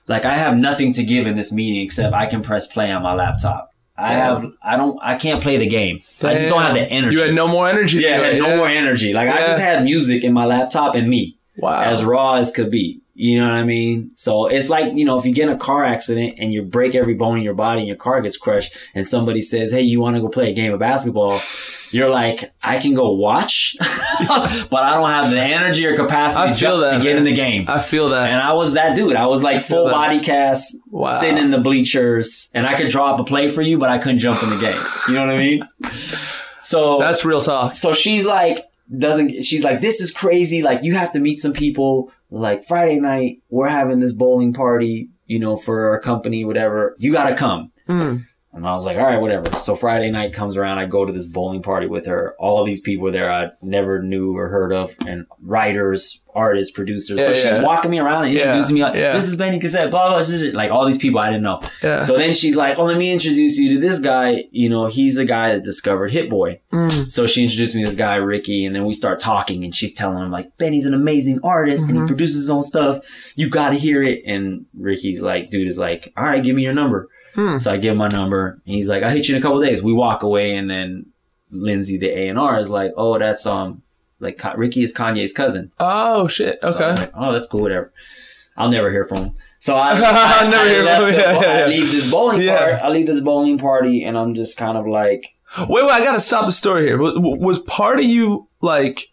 [0.09, 3.03] Like, I have nothing to give in this meeting except I can press play on
[3.03, 3.71] my laptop.
[3.99, 4.25] I Yeah.
[4.25, 6.01] have, I don't, I can't play the game.
[6.23, 7.17] I just don't have the energy.
[7.17, 7.99] You had no more energy.
[8.01, 9.13] yeah, I had it, no more energy.
[9.15, 11.81] Like, I just had music in my laptop and me Wow.
[11.81, 13.01] as raw as could be.
[13.19, 14.11] You know what I mean?
[14.15, 16.95] So it's like, you know, if you get in a car accident and you break
[16.95, 20.01] every bone in your body and your car gets crushed and somebody says, Hey, you
[20.01, 21.41] want to go play a game of basketball?
[21.93, 26.55] You're like, I can go watch, but I don't have the energy or capacity I
[26.55, 27.17] feel to get man.
[27.19, 27.65] in the game.
[27.69, 28.29] I feel that.
[28.29, 29.17] and I was that dude.
[29.17, 29.93] I was like feel full that.
[29.93, 31.19] body cast, Wow.
[31.21, 33.99] sitting in the bleachers, and I could draw up a play for you, but I
[33.99, 34.83] couldn't jump in the game.
[35.09, 35.69] You know what I mean?
[36.63, 37.75] So That's real talk.
[37.75, 38.67] so she's like
[38.99, 42.99] doesn't she's like this is crazy like you have to meet some people like friday
[43.01, 47.71] night we're having this bowling party you know for our company whatever you gotta come
[47.89, 48.27] Mm.
[48.57, 51.13] And i was like all right whatever so friday night comes around i go to
[51.13, 54.95] this bowling party with her all these people there i never knew or heard of
[55.07, 58.95] and writers artists producers so Yeah, she's walking me around and Yeah, introducing me like
[58.95, 59.13] yeah.
[59.15, 62.03] this is benny cassette blah blah, blah like all these people i didn't know Yeah.
[62.03, 64.45] so then she's like, "Oh, let me introduce you to this guy.
[64.51, 67.11] You know, he's the guy that discovered Hit Boy." Mm.
[67.11, 69.93] So she introduced me to this guy, Ricky, and then we start talking, and she's
[69.95, 72.03] telling him like, "Benny's an amazing artist, and Mhm.
[72.03, 72.99] he produces his own stuff.
[73.37, 76.63] You got to hear it." And Ricky's like, "Dude is like, all right, give me
[76.63, 77.59] your number." Hmm.
[77.59, 79.61] So I give him my number, and he's like, "I'll hit you in a couple
[79.61, 81.07] days." We walk away, and then
[81.53, 83.83] Lindsay, the A and R, is like, "Oh, that's um,
[84.21, 86.59] like Ricky is Kanye's cousin." Oh shit.
[86.63, 86.87] So I Okay.
[86.87, 87.93] was like, "Oh, that's cool, whatever."
[88.57, 89.37] I'll never hear from him.
[89.61, 91.15] So I, I, never I hear from him.
[91.15, 92.57] Yeah, yeah, I leave this bowling Yeah.
[92.59, 92.73] party.
[92.83, 95.91] I leave this bowling party, and I'm just kind of like, Wait, wait.
[95.91, 96.97] I gotta stop the story here.
[96.99, 99.09] Was, was part of you like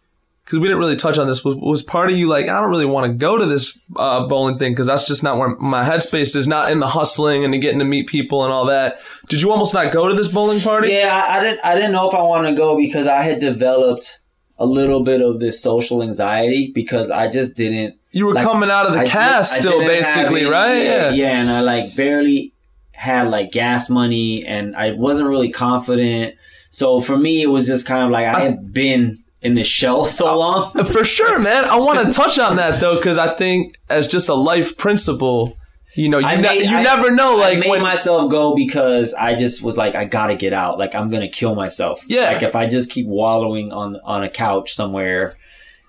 [0.45, 1.43] because we didn't really touch on this.
[1.45, 4.27] Was, was part of you like I don't really want to go to this uh,
[4.27, 6.47] bowling thing because that's just not where my headspace is.
[6.47, 8.99] Not in the hustling and getting to meet people and all that.
[9.29, 10.89] Did you almost not go to this bowling party?
[10.89, 11.59] Yeah, I, I didn't.
[11.63, 14.19] I didn't know if I want to go because I had developed
[14.59, 17.95] a little bit of this social anxiety because I just didn't.
[18.11, 20.75] You were Like, coming out of the I cast did- still, basically, any- right?
[20.77, 21.11] Yeah, Yeah.
[21.11, 22.53] yeah, and I like barely
[22.91, 26.35] had like gas money, and I wasn't really confident.
[26.69, 30.05] So for me, it was just kind of like I had been in this shell
[30.05, 30.85] so uh, long.
[30.85, 31.65] For sure, man.
[31.65, 35.57] I want to touch on that though, because I think as just a life principle,
[35.95, 37.81] you know, you, I ne- you I- never know, I like made when.
[37.81, 40.79] myself go because I just was like, I gotta get out.
[40.79, 42.03] Like I'm gonna kill myself.
[42.07, 42.31] Yeah.
[42.31, 45.35] Like if I just keep wallowing on on a couch somewhere,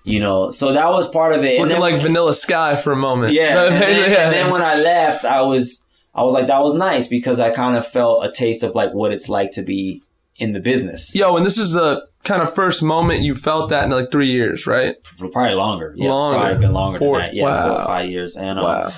[0.03, 0.51] you know.
[0.51, 1.45] So that was part of it.
[1.45, 3.33] it's And looking then- like Vanilla Sky for a moment.
[3.33, 4.23] Yeah, and then, Yeah.
[4.25, 7.49] and then when I left, I was I was like, that was nice because I
[7.49, 10.01] kind of felt a taste of like what it's like to be
[10.37, 11.15] in the business.
[11.15, 14.27] Yo, and this is the kind of first moment you felt that in like three
[14.27, 14.95] years, right?
[15.05, 15.93] For probably longer.
[15.95, 16.37] Yeah, Longer.
[16.37, 17.35] it's probably been longer Four- than that.
[17.35, 17.81] Yeah, four wow.
[17.81, 18.35] or five years.
[18.35, 18.91] And um, Wow.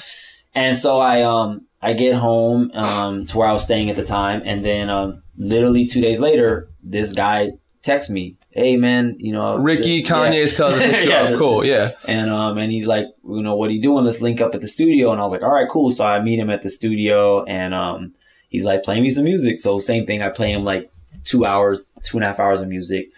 [0.55, 4.05] and so I um I get home um to where I was staying at the
[4.05, 7.51] time, and then um literally two days later, this guy
[7.83, 10.57] texts me, "Hey man, you know Ricky, the- Kanye's yeah.
[10.57, 10.89] cousin.
[11.09, 11.35] Yeah.
[11.37, 11.91] Cool, yeah.
[12.07, 14.05] And um, and he's like, you know, what are you doing?
[14.05, 15.11] Let's link up at the studio.
[15.11, 15.91] And I was like, all right, cool.
[15.91, 18.15] So I meet him at the studio, and um,
[18.49, 19.59] he's like, play me some music.
[19.59, 20.21] So same thing.
[20.23, 20.87] I play him like
[21.27, 23.09] two hours, two and a half hours of music,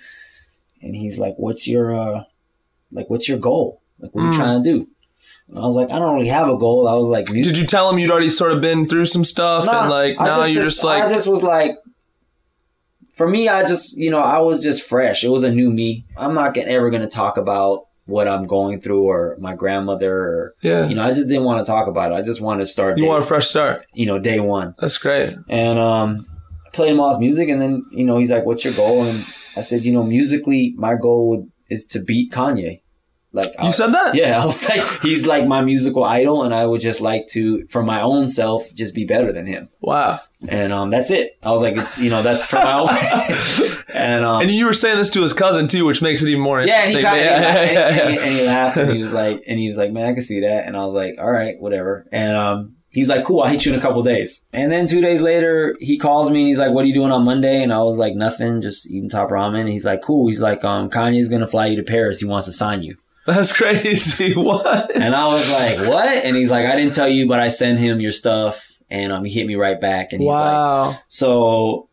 [0.82, 2.24] and he's like, what's your uh,
[2.92, 3.82] like, what's your goal?
[4.00, 4.38] Like, what are you Mm.
[4.38, 4.88] trying to do?
[5.50, 6.88] And I was like, I don't really have a goal.
[6.88, 9.66] I was like, Did you tell him you'd already sort of been through some stuff
[9.66, 11.78] Nah, and like I now you're just like I just was like,
[13.14, 15.24] for me, I just you know I was just fresh.
[15.24, 16.06] It was a new me.
[16.18, 20.56] I'm not gonna, ever gonna talk about what I'm going through or my grandmother or
[20.62, 20.88] yeah.
[20.88, 22.16] you know I just didn't want to talk about it.
[22.16, 22.98] I just wanted to start.
[22.98, 23.86] You day, want a fresh start.
[23.94, 25.36] you know day one, That's great.
[25.50, 26.26] and um,
[26.78, 29.62] I all his music, and then you know he's like, "What's your goal?" And I
[29.62, 32.82] said, "You know, musically, my goal would, is to beat Kanye."
[33.32, 34.16] Like I- You said that?
[34.16, 37.64] yeah, I was like, he's like my musical idol, and I would just like to,
[37.68, 39.70] for my own self, just be better than him.
[39.82, 40.20] Wow.
[40.48, 41.38] And um, that's it.
[41.44, 43.78] I was like, you know, that's for my own.
[43.94, 46.42] and um, And you were saying this to his cousin too, which makes it even
[46.42, 46.98] more yeah, interesting.
[47.02, 48.22] he kind of yeah, yeah, and, yeah, and, yeah.
[48.24, 50.40] and he laughed, and he was like, and he was like, man, I can see
[50.40, 50.66] that.
[50.66, 52.08] And I was like, all right, whatever.
[52.12, 54.48] And um, he's like, cool, I'll hit you in a couple days.
[54.54, 57.12] And then two days later, he calls me and he's like, what are you doing
[57.12, 57.62] on Monday?
[57.62, 59.62] And I was like, nothing, just eating top ramen.
[59.62, 60.28] And he's like, cool.
[60.28, 62.20] He's like, um, Kanye's gonna fly you to Paris.
[62.20, 62.98] He wants to sign you.
[63.26, 64.34] That's crazy.
[64.36, 64.96] What?
[64.96, 66.08] And I was like, what?
[66.08, 68.72] And he's like, I didn't tell you, but I sent him your stuff.
[68.90, 70.14] And um, he hit me right back.
[70.14, 70.98] And he's like, wow.
[71.08, 71.90] so,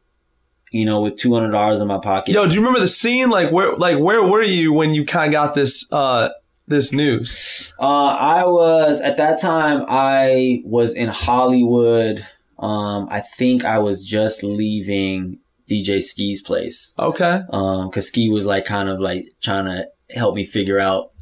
[0.70, 2.32] you know, with two hundred dollars in my pocket.
[2.32, 3.28] Yo, do you remember the scene?
[3.28, 6.30] Like where like where were you when you kind of got this uh
[6.66, 7.72] this news?
[7.80, 9.84] Uh, I was at that time.
[9.88, 12.26] I was in Hollywood.
[12.58, 15.38] Um, I think I was just leaving
[15.70, 16.92] DJ Ski's place.
[16.98, 17.40] Okay.
[17.52, 21.12] Um, cause Ski was like kind of like trying to help me figure out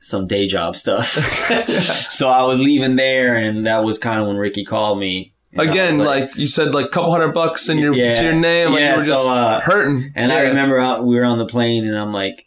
[0.00, 1.06] some day job stuff.
[1.70, 5.34] so I was leaving there, and that was kind of when Ricky called me.
[5.52, 8.12] And Again, like, you said, like a couple hundred bucks in your Yeah.
[8.14, 10.12] to your name, like Yeah, you were just so, uh, hurting.
[10.14, 12.46] And I remember we were on the plane and I'm like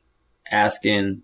[0.49, 1.23] asking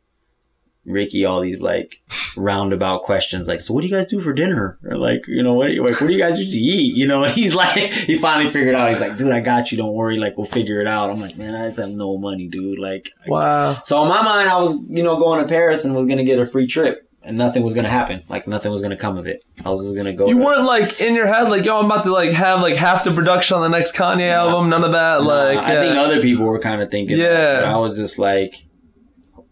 [0.90, 2.02] Ricky all these like
[2.36, 4.78] roundabout questions, like, so what do you guys do for dinner?
[4.84, 6.96] Or like, you know, what, like, what do you guys usually eat?
[6.96, 9.78] You know, and he's like, he finally figured out, he's like, dude, I got you.
[9.78, 10.18] Don't worry.
[10.18, 11.10] Like, we'll figure it out.
[11.10, 12.80] I'm like, man, I just have no money, dude.
[12.80, 13.82] Like, Wow.
[13.84, 16.24] so in my mind, I was, you know, going to Paris and was going to
[16.24, 18.24] get a free trip and nothing was going to happen.
[18.30, 19.44] Like, nothing was going to come of it.
[19.66, 20.28] I was just going to go.
[20.28, 22.76] You to- weren't like in your head, like, yo, I'm about to like have like
[22.76, 24.70] half the production on the next Kanye album.
[24.70, 25.22] None of that.
[25.22, 27.18] Nah, like, I think other people were kind of thinking.
[27.18, 27.62] Yeah.
[27.62, 28.66] but I was just like,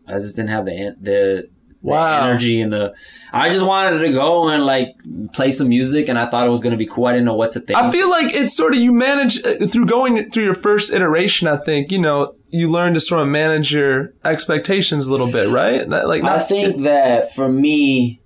[0.07, 1.49] I just didn't have the the,
[1.83, 2.93] the energy and the.
[3.33, 4.95] I just wanted to go and like
[5.33, 7.05] play some music, and I thought it was gonna be cool.
[7.05, 7.77] I didn't know what to think.
[7.77, 11.47] I feel like it's sort of you manage uh, through going through your first iteration.
[11.47, 15.49] I think you know you learn to sort of manage your expectations a little bit,
[15.49, 15.87] right?
[15.87, 18.21] Not- Like, I not- think that for me,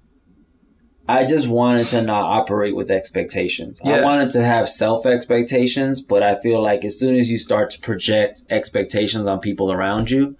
[1.10, 3.82] I just wanted to not operate with expectations.
[3.84, 4.04] I Yeah.
[4.04, 7.80] wanted to have self expectations, but I feel like as soon as you start to
[7.80, 10.36] project expectations on people around you,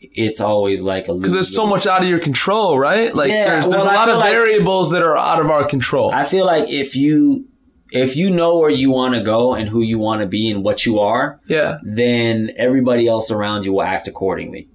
[0.00, 3.14] it's always like a because there's so much out of your control, right?
[3.14, 5.64] Like Yeah, there's there's well, a lot of like- variables that are out of our
[5.66, 6.12] control.
[6.12, 7.46] I feel like if you
[7.90, 10.62] if you know where you want to go and who you want to be and
[10.62, 14.68] what you are, yeah, then everybody else around you will act accordingly.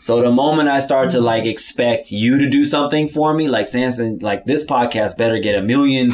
[0.00, 3.68] So the moment I start to like expect you to do something for me, like
[3.68, 6.10] Samson, like this podcast better get a million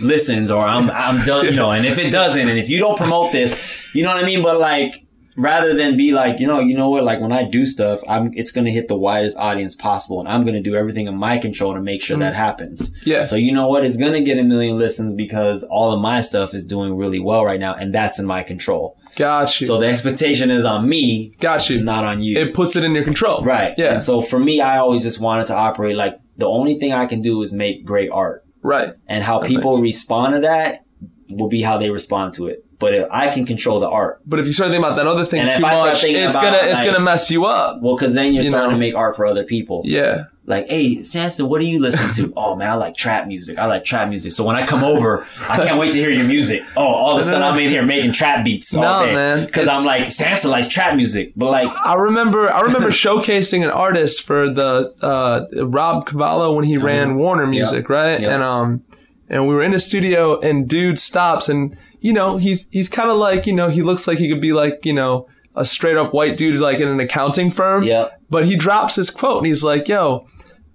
[0.00, 1.70] listens or I'm I'm done, you know.
[1.72, 4.42] And if it doesn't, and if you don't promote this, you know what I mean.
[4.42, 5.04] But like
[5.42, 8.30] rather than be like, you know, you know what, like when I do stuff, I'm
[8.34, 11.74] it's gonna hit the widest audience possible and I'm gonna do everything in my control
[11.74, 12.36] to make sure that mm.
[12.36, 12.94] happens.
[13.04, 13.24] Yeah.
[13.24, 16.54] So you know what, it's gonna get a million listens because all of my stuff
[16.54, 18.96] is doing really well right now and that's in my control.
[19.16, 19.66] Got you.
[19.66, 21.82] So the expectation is on me, Got you.
[21.82, 22.38] not on you.
[22.38, 23.44] It puts it in your control.
[23.44, 23.74] right.
[23.76, 23.94] Yeah.
[23.94, 27.06] And so for me, I always just wanted to operate like the only thing I
[27.06, 28.44] can do is make great art.
[28.62, 28.94] Right.
[29.06, 30.84] And how That people makes- respond to that
[31.28, 32.64] will be how they respond to it.
[32.82, 34.20] But I can control the art.
[34.26, 35.72] But if you start thinking about that other thing And too much,
[36.04, 37.80] it's about, gonna it's like- gonna mess you up.
[37.80, 38.76] Well, because then you're You starting know?
[38.76, 39.82] to make art for other people.
[39.84, 40.24] Yeah.
[40.44, 42.32] Like, hey, Samson, what do you listen to?
[42.36, 43.58] oh man, I like trap music.
[43.58, 44.32] I like trap music.
[44.32, 46.62] So when I come over, I can't wait to hear your music.
[46.76, 49.14] Oh, all of a sudden I'm in here making trap beats all No, day.
[49.14, 49.46] man.
[49.46, 53.70] Because I'm like, Samson likes trap music, but like, I remember I remember showcasing an
[53.70, 58.14] artist for the uh, Rob Cavallo when he ran Warner Music, right?
[58.16, 58.22] Uh-huh.
[58.22, 58.32] Yep.
[58.32, 58.82] And um
[59.28, 63.10] and we were in the studio and dude stops and you know, he's he's kind
[63.10, 65.96] of like, you know, he looks like he could be like, you know, a straight
[65.96, 67.84] up white dude like in an accounting firm.
[67.84, 68.20] Yep.
[68.28, 70.26] But he drops his quote and he's like, "Yo,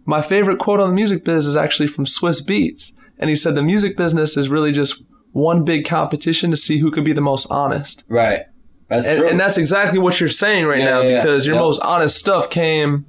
[0.06, 3.56] my favorite quote on the music biz is actually from Swizz Beatz." And he said
[3.56, 7.22] the music business is really just one big competition to see who could be the
[7.22, 8.04] most honest.
[8.08, 8.42] right.
[8.90, 9.28] That's And, true.
[9.28, 11.18] and that's exactly what you're saying right Yeah, now yeah, yeah.
[11.18, 11.62] because your Yep.
[11.64, 13.06] most honest stuff came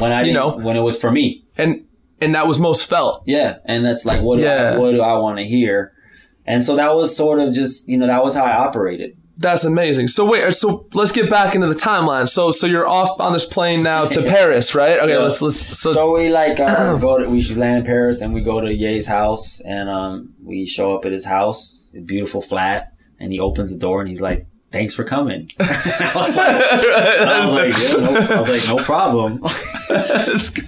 [0.00, 0.56] when I, you know.
[0.56, 1.44] when it was for me.
[1.56, 1.84] and
[2.20, 3.22] and that was most felt.
[3.26, 3.58] Yeah.
[3.64, 5.92] And that's like, what do I, what do I want to hear?
[6.48, 9.16] And so that was sort of just, you know, that was how I operated.
[9.36, 10.08] That's amazing.
[10.08, 12.26] So wait, so let's get back into the timeline.
[12.28, 14.98] So so you're off on this plane now to Paris, right?
[14.98, 15.18] Okay, Yeah.
[15.18, 18.32] let's let's so, So we like uh, go to we should land in Paris and
[18.34, 22.40] we go to Ye's house and um we show up at his house, a beautiful
[22.40, 26.48] flat, and he opens the door and he's like, "Thanks for coming." I was like,
[27.28, 29.32] I was like, yeah, no, I was like, no problem.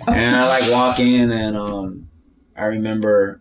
[0.06, 2.08] and I like walk in and um
[2.56, 3.40] I remember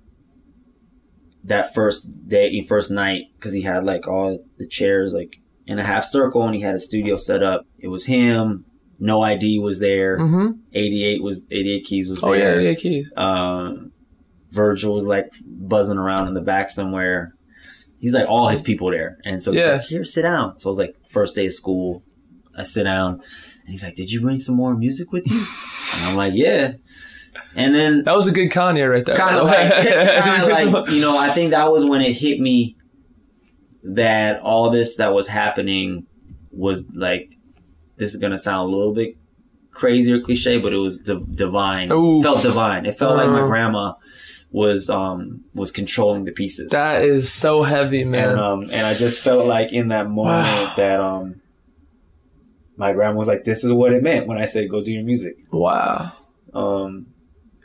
[1.49, 5.35] that first day, first night, because he had like all the chairs like
[5.67, 7.65] in a half circle and he had a studio set up.
[7.77, 8.65] It was him.
[8.99, 10.17] No ID was there.
[10.17, 12.29] hmm 88 was 88 keys was there.
[12.31, 12.61] Oh yeah, there.
[12.61, 13.11] yeah, keys.
[13.15, 13.91] Um,
[14.51, 17.33] Virgil was like buzzing around in the back somewhere.
[17.99, 19.73] He's like all his people there, and so he's Yeah.
[19.73, 22.01] like, "Here, sit down." So it was like first day of school.
[22.57, 25.37] I sit down, and he's like, "Did you bring some more music with you?"
[25.95, 26.73] And I'm like, "Yeah."
[27.55, 29.15] And then That was a good Kanye right there.
[29.15, 32.39] kind of like, kind of like, you know, I think that was when it hit
[32.39, 32.75] me
[33.83, 36.05] that all this that was happening
[36.51, 37.31] was like,
[37.97, 39.15] this is gonna sound a little bit
[39.71, 41.91] crazy or cliche, but it was div- divine.
[41.91, 42.21] Ooh.
[42.21, 42.85] Felt divine.
[42.85, 43.47] It felt like my Uh.
[43.47, 43.93] grandma
[44.51, 46.71] was um was controlling the pieces.
[46.71, 48.29] that is so heavy, man.
[48.31, 50.73] and um and I just felt like in that moment Wow.
[50.77, 51.35] that um
[52.77, 55.03] my grandma was like, "This is what it meant when I said go do your
[55.03, 56.13] music." wow.
[56.53, 57.07] Um,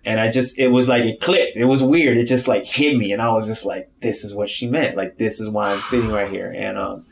[0.04, 1.56] and I just, it was like, it clicked.
[1.56, 2.18] It was weird.
[2.18, 3.12] It just like hit me.
[3.12, 4.96] And I was just like, this is what she meant.
[4.96, 6.52] Like, this is why I'm sitting right here.
[6.54, 7.06] And, um,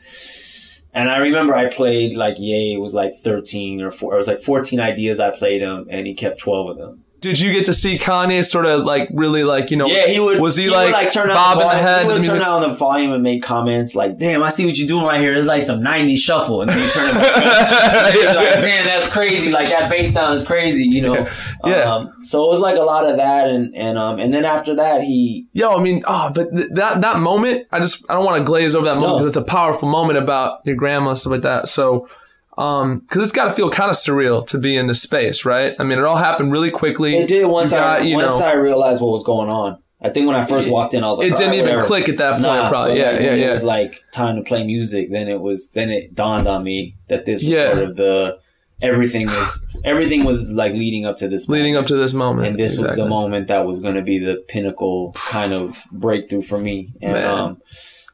[0.93, 4.27] and I remember I played like, yay, it was like 13 or four, it was
[4.27, 7.03] like 14 ideas I played him and he kept 12 of them.
[7.23, 9.87] Did you get to see Kanye sort of like really like you know?
[9.87, 10.39] Yeah, he would.
[10.41, 12.39] Was he, would, like, turn down bobbing the volume- head He would the turn music?
[12.41, 15.33] down the volume and make comments like, "Damn, I see what you're doing right here.
[15.35, 18.13] It's like some '90s shuffle," and then he turn it back up.
[18.13, 19.49] He'd be like, "Damn, that's crazy.
[19.51, 21.27] Like that bass sound is crazy." You know.
[21.65, 21.93] Yeah.
[21.95, 24.75] Um, so it was like a lot of that, and and um, and then after
[24.75, 28.25] that, he Yo, I mean, oh, but th- that that moment, I just I don't
[28.25, 29.13] want to glaze over that moment No.
[29.13, 31.69] because it's a powerful moment about your grandma stuff like that.
[31.69, 32.09] So,
[32.57, 35.75] um, because it's got to feel kind of surreal to be in this space, right?
[35.79, 37.15] I mean, it all happened really quickly.
[37.17, 39.79] it did once You got, I you once know- I realized what was going on.
[40.01, 41.69] I think when I first walked in, I was like, it didn't "All right, even
[41.75, 42.99] whatever." click at that point, Nah, probably.
[42.99, 43.49] Yeah, like, yeah, yeah.
[43.49, 45.09] It was like time to play music.
[45.11, 45.69] Then it was.
[45.69, 47.71] Then it dawned on me that this was Yeah.
[47.71, 48.37] sort of the
[48.81, 51.47] everything was everything was like leading up to this.
[51.47, 54.19] Leading up to this moment, and this was the moment that was going to be
[54.19, 56.91] the pinnacle kind of breakthrough for me.
[57.01, 57.37] And Man.
[57.39, 57.61] um,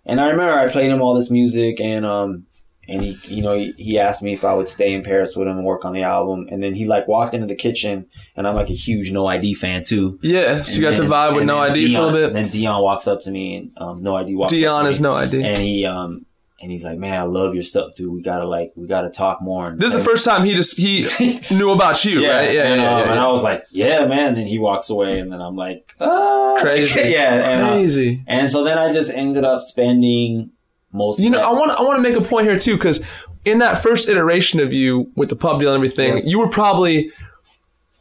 [0.05, 2.45] and I remember I played him all this music, and um,
[2.89, 5.47] and he, you know, he, he asked me if I would stay in Paris with
[5.47, 6.47] him and work on the album.
[6.49, 9.53] And then he like walked into the kitchen, and I'm like a huge No ID
[9.53, 10.19] fan too.
[10.21, 12.25] Yeah, so you got And to vibe with no then ID for a little bit.
[12.27, 14.51] And then Dion walks up to me, and um, No ID walks.
[14.51, 15.43] up Dion to is me, no ID.
[15.43, 16.25] and he um.
[16.61, 18.11] And he's like, "Man, I love your stuff, dude.
[18.11, 20.77] We gotta like, we gotta talk more." And This is the first time he just
[20.77, 21.07] he
[21.55, 22.53] knew about you, right?
[22.53, 23.19] Yeah, and, yeah, um, yeah, And.
[23.21, 24.35] I was like, yeah, man.
[24.35, 26.57] Then he walks away, and then I'm like, ah.
[26.59, 26.99] Crazy.
[27.11, 27.33] yeah.
[27.49, 28.25] And, uh, Crazy.
[28.27, 30.51] and so then I just ended up spending
[30.91, 31.19] most.
[31.19, 33.01] You know, I want I want to make a point here too, because
[33.45, 36.23] in that first iteration of you with the pub deal and everything, Yeah.
[36.25, 37.11] you were probably.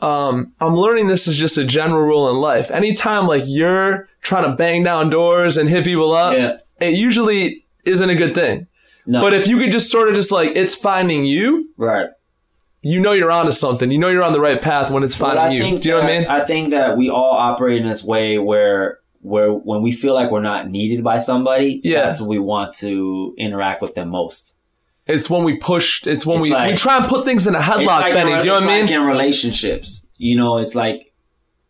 [0.01, 2.70] Um, I'm learning this is just a general rule in life.
[2.70, 6.58] Anytime like you're trying to bang down doors and hit people up, Yeah.
[6.81, 8.69] it usually isn't a good thing.
[9.06, 12.06] no, But if you could just sort of just like it's finding you, right.
[12.81, 13.90] you know you're onto something.
[13.90, 15.79] You know you're on the right path when it's finding you.
[15.81, 16.29] Do you know what I mean?
[16.29, 20.31] I think that we all operate in this way where where when we feel like
[20.31, 22.02] we're not needed by somebody, Yeah.
[22.06, 24.54] that's when we want to interact with them most.
[25.06, 26.06] it's when we push.
[26.06, 28.33] It's when It's we we try and put things in a headlock, like Benny.
[28.33, 28.92] Do you know what I like mean?
[29.00, 30.98] in relationships, you know, it's like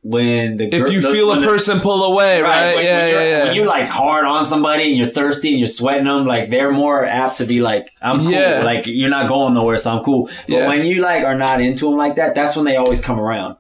[0.03, 2.75] when the If you the- feel a the- person pull away, right?
[2.77, 3.45] when, yeah, when yeah, you're- yeah.
[3.45, 6.71] When you like hard on somebody and you're thirsty and you're sweating them, like they're
[6.73, 8.63] more apt to be like, "I'm cool." Yeah.
[8.65, 10.27] Like you're not going nowhere, so I'm cool.
[10.49, 10.69] But Yeah.
[10.69, 13.57] when you like are not into them like that, that's when they always come around.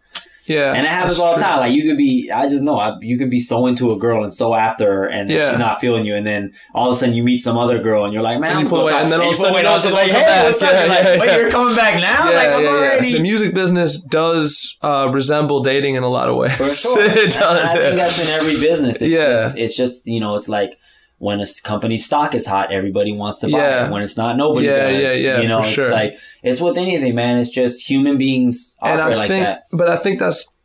[0.48, 1.60] Yeah, And it happens all the time.
[1.60, 4.24] Like you could be, I just know, I, you could be so into a girl
[4.24, 5.50] and so after her, and Yeah.
[5.50, 8.04] she's not feeling you, and then all of a sudden you meet some other girl,
[8.04, 9.02] and you're like, man, And I'm you pull so away, tired.
[9.04, 10.44] and then all of a sudden pull you away, know and it's she's like, hey,
[10.44, 10.74] what's back.
[10.74, 10.78] up?
[10.78, 12.30] You're Yeah, like, yeah, wait, you're coming back now?
[12.30, 12.76] Yeah, like I'm yeah, yeah.
[12.76, 13.12] already.
[13.14, 16.56] The music business does uh, resemble dating in a lot of ways.
[16.56, 17.00] For sure.
[17.00, 17.70] it does.
[17.70, 19.00] I think that's in every business.
[19.02, 19.26] It's Yeah.
[19.38, 20.78] just, it's just, you know, it's like
[21.18, 23.86] when a company's stock is hot, everybody wants to buy Yeah.
[23.88, 23.92] it.
[23.92, 25.00] When it's not, nobody Yeah, does.
[25.02, 25.90] yeah, yeah, You know, it's sure.
[25.90, 27.38] like, it's with anything, man.
[27.38, 29.64] It's just human beings and I like think, that.
[29.72, 30.56] but I think that's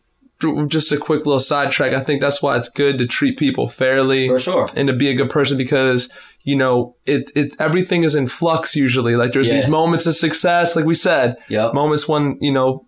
[0.68, 1.94] just a quick little sidetrack.
[1.94, 4.68] I think that's why it's good to treat people fairly For sure.
[4.76, 6.12] and to be a good person because
[6.44, 9.16] you know it it everything is in flux usually.
[9.16, 9.54] Like there's Yeah.
[9.56, 11.74] these moments of success, like we said, Yep.
[11.74, 12.86] moments when you know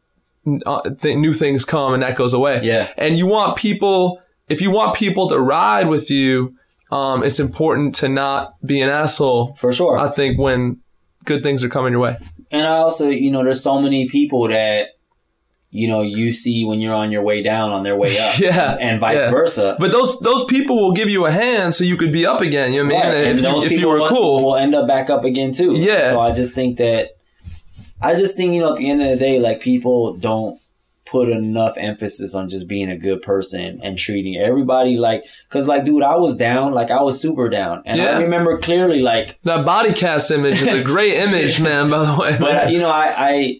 [0.65, 2.59] uh, th- new things come and that goes away.
[2.63, 2.89] Yeah.
[2.97, 6.53] and you want people if you want people to ride with you,
[6.91, 9.55] um, it's important to not be an asshole.
[9.55, 9.97] For sure.
[9.97, 10.81] I think when
[11.25, 12.17] good things are coming your way.
[12.51, 14.89] And I also, you know, there's so many people that,
[15.71, 18.39] you know, you see when you're on your way down on their way up.
[18.39, 19.31] Yeah, And vice yeah.
[19.31, 19.75] versa.
[19.79, 22.71] But those those people will give you a hand so you could be up again.
[22.71, 23.13] You know what I mean?
[23.13, 23.25] Right.
[23.27, 24.45] If, you, those if you people were will, cool.
[24.45, 25.73] will end up back up again too.
[25.75, 26.11] Yeah.
[26.11, 27.17] So I just think that,
[28.01, 30.59] I just think, you know, at the end of the day, like people don't
[31.05, 35.85] put enough emphasis on just being a good person and treating everybody like, cause like,
[35.85, 37.83] dude, I was down, like I was super down.
[37.85, 38.17] And Yeah.
[38.17, 41.89] I remember clearly, like, That body cast image is a great image, man.
[41.89, 43.59] By the way, but uh, you know, I, I,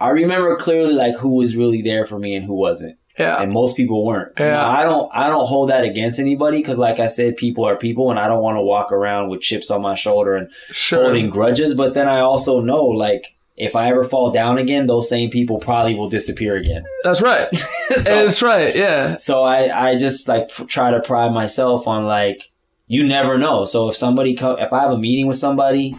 [0.00, 2.96] I remember clearly like who was really there for me and who wasn't.
[3.18, 4.32] yeah, and most people weren't.
[4.38, 4.52] Yeah.
[4.52, 7.76] Now, I don't I don't hold that against anybody because, like I said, people are
[7.76, 11.02] people, and I don't want to walk around with chips on my shoulder and sure.
[11.04, 11.74] holding grudges.
[11.74, 15.58] But then I also know, like, if I ever fall down again, those same people
[15.58, 16.84] probably will disappear again.
[17.04, 17.54] That's right.
[17.56, 18.74] so, That's right.
[18.74, 22.50] Yeah, so I I just like pr- try to pride myself on like
[22.86, 23.64] you never know.
[23.64, 25.96] So if somebody co- if I have a meeting with somebody.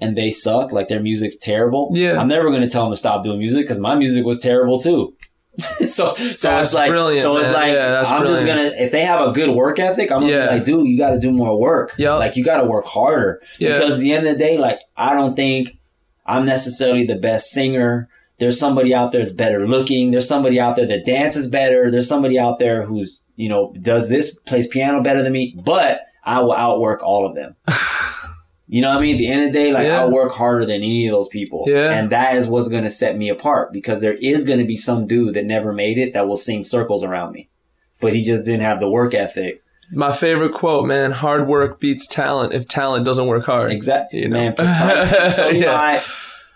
[0.00, 1.90] And they suck, like their music's terrible.
[1.92, 2.20] Yeah.
[2.20, 5.16] I'm never gonna tell them to stop doing music because my music was terrible too.
[5.58, 7.52] so, so That's it's like, brilliant, so it's man.
[7.54, 10.46] like, Yeah, I'm just gonna, if they have a good work ethic, I'm gonna Yeah.
[10.50, 11.94] be like, dude, you got to do more work.
[11.98, 12.20] Yup.
[12.20, 13.42] Like, you got to work harder.
[13.58, 13.76] Yeah.
[13.76, 15.77] Because at the end of the day, like, I don't think
[16.28, 18.08] I'm necessarily the best singer.
[18.38, 20.12] There's somebody out there that's better looking.
[20.12, 21.90] There's somebody out there that dances better.
[21.90, 26.02] There's somebody out there who's, you know, does this, plays piano better than me, but
[26.24, 27.56] I will outwork all of them.
[28.70, 29.14] You know what I mean?
[29.14, 30.00] At the end of the day, like Yeah.
[30.00, 31.64] I'll work harder than any of those people.
[31.66, 31.90] Yeah.
[31.90, 35.34] And that is what's gonna set me apart because there is gonna be some dude
[35.34, 37.48] that never made it that will sing circles around me.
[37.98, 39.62] But he just didn't have the work ethic.
[39.90, 41.12] My favorite quote, man.
[41.12, 43.70] Hard work beats talent if talent doesn't work hard.
[43.70, 44.20] Exactly.
[44.20, 44.34] You know?
[44.34, 45.30] Man, precisely.
[45.32, 46.02] So you know, I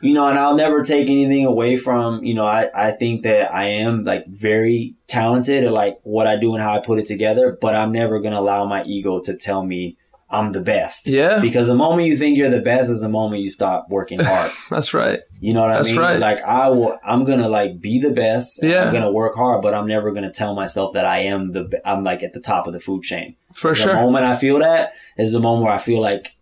[0.02, 3.54] you know, and I'll never take anything away from, you know, I, I think that
[3.54, 7.06] I am like very talented at like what I do and how I put it
[7.06, 9.96] together, but I'm never gonna allow my ego to tell me
[10.32, 11.06] I'm the best.
[11.08, 14.18] Yeah, Because the moment you think you're the best is the moment you stop working
[14.22, 14.50] hard.
[14.70, 15.20] that's right.
[15.40, 16.00] You know what That's I mean?
[16.00, 16.18] right.
[16.18, 18.62] Like I will, I'm gonna like be the best.
[18.62, 18.84] Yeah.
[18.84, 21.80] I'm gonna work hard, but I'm never gonna tell myself that I am the.
[21.84, 23.36] I'm like at the top of the food chain.
[23.54, 23.88] For sure.
[23.94, 26.32] the moment I feel that is the moment where I feel like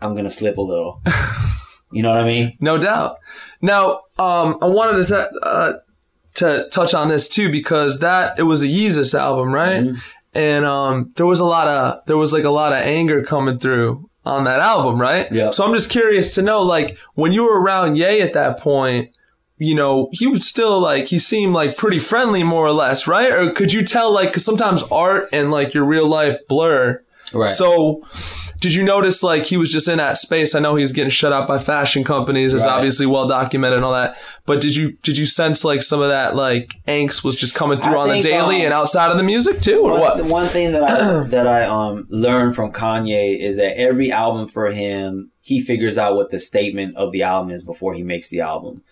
[0.00, 1.02] I'm gonna slip a little.
[1.92, 2.56] you know what I mean?
[2.60, 3.18] No doubt.
[3.60, 5.72] Now, um, I wanted to uh,
[6.34, 9.82] to touch on this too because that it was a Yeezus album, right?
[9.84, 10.00] Mhm.
[10.34, 13.58] And um, there was a lot of there was like a lot of anger coming
[13.58, 15.30] through on that album, right?
[15.30, 15.50] Yeah.
[15.50, 19.14] So I'm just curious to know, like, when you were around Ye at that point,
[19.58, 23.30] you know, he was still like he seemed like pretty friendly, more or less, right?
[23.30, 27.02] Or could you tell, like, because sometimes art and like your real life blur.
[27.32, 27.48] Right.
[27.48, 28.02] So,
[28.64, 30.54] did you notice like he was just in that space?
[30.54, 32.54] I know he's getting shut out by fashion companies.
[32.54, 32.72] It's Right.
[32.72, 34.16] obviously well documented and all that.
[34.46, 37.78] But did you did you sense like some of that like angst was just coming
[37.78, 40.16] through I on the daily um, and outside of the music too, or one, what?
[40.16, 44.48] the one thing that I that I um learned from Kanye is that every album
[44.48, 48.30] for him, he figures out what the statement of the album is before he makes
[48.30, 48.82] the album.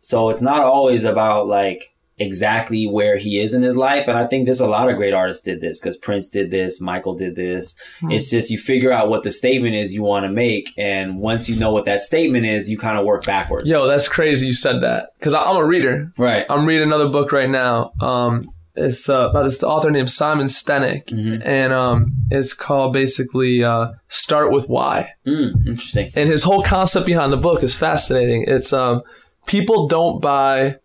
[0.00, 4.06] So it's not always about like exactly where he is in his life.
[4.06, 6.80] And I think there's a lot of great artists did this because Prince did this,
[6.80, 7.76] Michael did this.
[8.00, 8.10] Hmm.
[8.12, 10.72] It's just you figure out what the statement is you want to make.
[10.76, 13.68] And once you know what that statement is, you kind of work backwards.
[13.68, 16.10] Yo, that's crazy you said that because I'm a reader.
[16.18, 16.44] Right.
[16.48, 17.92] I'm reading another book right now.
[18.00, 18.42] Um,
[18.76, 21.42] it's uh, by this author named Simon Sinek, Mhm.
[21.44, 26.12] and um, it's called basically uh, "Start with Why." Mm, interesting.
[26.14, 28.44] And his whole concept behind the book is fascinating.
[28.46, 29.02] It's um,
[29.46, 30.76] people don't buy,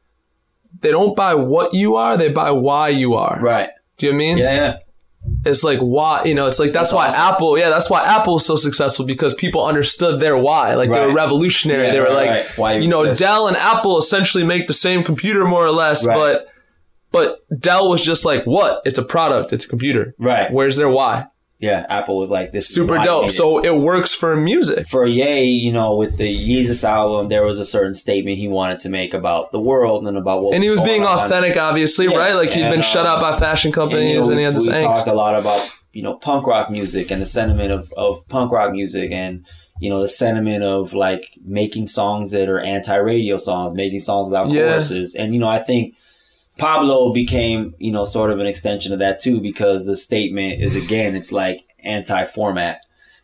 [0.86, 3.38] they don't buy what you are, they buy why you are.
[3.41, 3.69] Right.
[3.97, 4.38] Do you know I mean?
[4.38, 4.53] Yeah.
[4.55, 4.77] Yeah.
[5.43, 7.19] it's like why you know it's like that's, That's why awesome.
[7.33, 10.99] apple yeah that's why apple is so successful because people understood their why like they
[10.99, 12.57] were revolutionary Yeah, they were right, like right.
[12.59, 13.21] Why you know exist.
[13.21, 16.15] dell and apple essentially make the same computer more or less Right.
[16.15, 16.47] but
[17.11, 20.51] but dell was just like what it's a product it's a computer Right.
[20.53, 21.25] where's their why
[21.60, 21.86] Yeah.
[21.89, 22.68] Apple was like this.
[22.68, 27.30] super dope so it works for music for Ye, you know, with the Yeezus album,
[27.30, 30.53] there was a certain statement he wanted to make about the world and about what.
[30.53, 31.20] and he was being on.
[31.26, 33.82] authentic obviously Yeah, right like he'd been and, shut uh, out by fashion And, you
[33.82, 36.70] companies know, and, he had we this talked a lot about you know punk rock
[36.70, 39.45] music and the sentiment of of punk rock music and
[39.80, 44.49] you know the sentiment of like making songs that are anti-radio songs, making songs without
[44.49, 44.68] Yeah.
[44.68, 45.95] choruses, and you know I think.
[46.58, 50.76] Pablo became, you know, sort of an extension of that too, because the statement is
[50.84, 52.80] again, it's like anti-format,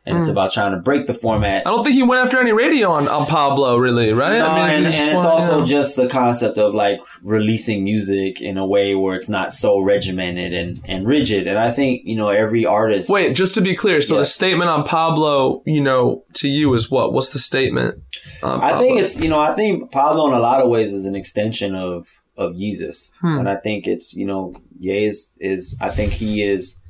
[0.06, 0.32] and it's Mm.
[0.32, 3.08] about trying to break the format I don't think he went after any radio on,
[3.08, 4.40] on Pablo, really, right?
[4.40, 5.66] No, I and, he and it's also yeah.
[5.66, 10.54] just the concept of like releasing music in a way where it's not so regimented
[10.54, 11.46] and, and rigid.
[11.48, 13.10] And I think, you know, every artist.
[13.12, 14.22] Wait, just to be clear, so Yeah.
[14.22, 17.14] the statement on Pablo, you know, to you is what?
[17.14, 18.02] What's the statement?
[18.44, 21.16] I think it's, you know, I think Pablo in a lot of ways is an
[21.16, 22.08] extension of,
[22.38, 23.14] of Yeezus.
[23.20, 23.40] Hmm.
[23.40, 26.82] And I think it's, you know, Ye is, is, I think he is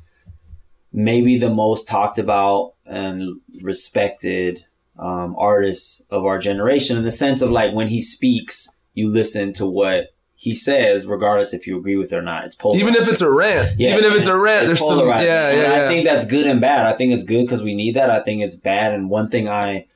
[0.92, 4.64] maybe the most talked about and respected
[4.98, 9.52] um, artist of our generation in the sense of like when he speaks, you listen
[9.54, 12.44] to what he says, regardless if you agree with it or not.
[12.44, 12.88] It's polarizing.
[12.88, 15.84] even if it's a rant, even if it's, a rant, there's some, yeah, yeah, yeah.
[15.84, 16.84] I think that's good and bad.
[16.84, 18.10] I think it's good because we need that.
[18.10, 18.92] I think it's bad.
[18.92, 19.86] And one thing I,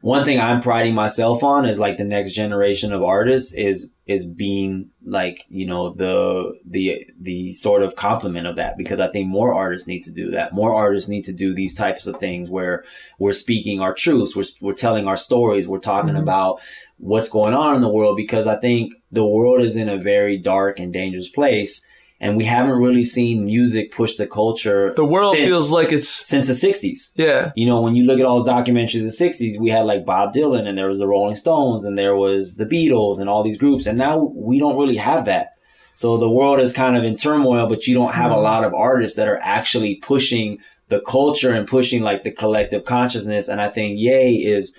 [0.00, 4.24] one thing I'm priding myself on is like the next generation of artists is is
[4.24, 9.28] being like you know the the the sort of complement of that because I think
[9.28, 10.52] more artists need to do that.
[10.52, 12.84] More artists need to do these types of things where
[13.18, 16.22] we're speaking our truths, we're we're telling our stories, we're talking Mhm.
[16.22, 16.60] about
[16.98, 20.38] what's going on in the world because I think the world is in a very
[20.38, 21.86] dark and dangerous place.
[22.20, 24.92] And we haven't really seen music push the culture.
[24.96, 27.12] the world since- feels like it's, since the '60s.
[27.16, 29.86] yeah, You know, when you look at all those documentaries of the '60s, we had
[29.86, 33.28] like Bob Dylan, and there was the Rolling Stones, and there was the Beatles, and
[33.28, 33.86] all these groups.
[33.86, 35.50] And now we don't really have that.
[35.94, 38.42] So the world is kind of in turmoil, but you don't have a Mhm.
[38.42, 40.58] lot of artists that are actually pushing
[40.88, 43.46] the culture and pushing like the collective consciousness.
[43.48, 44.76] And I think Ye is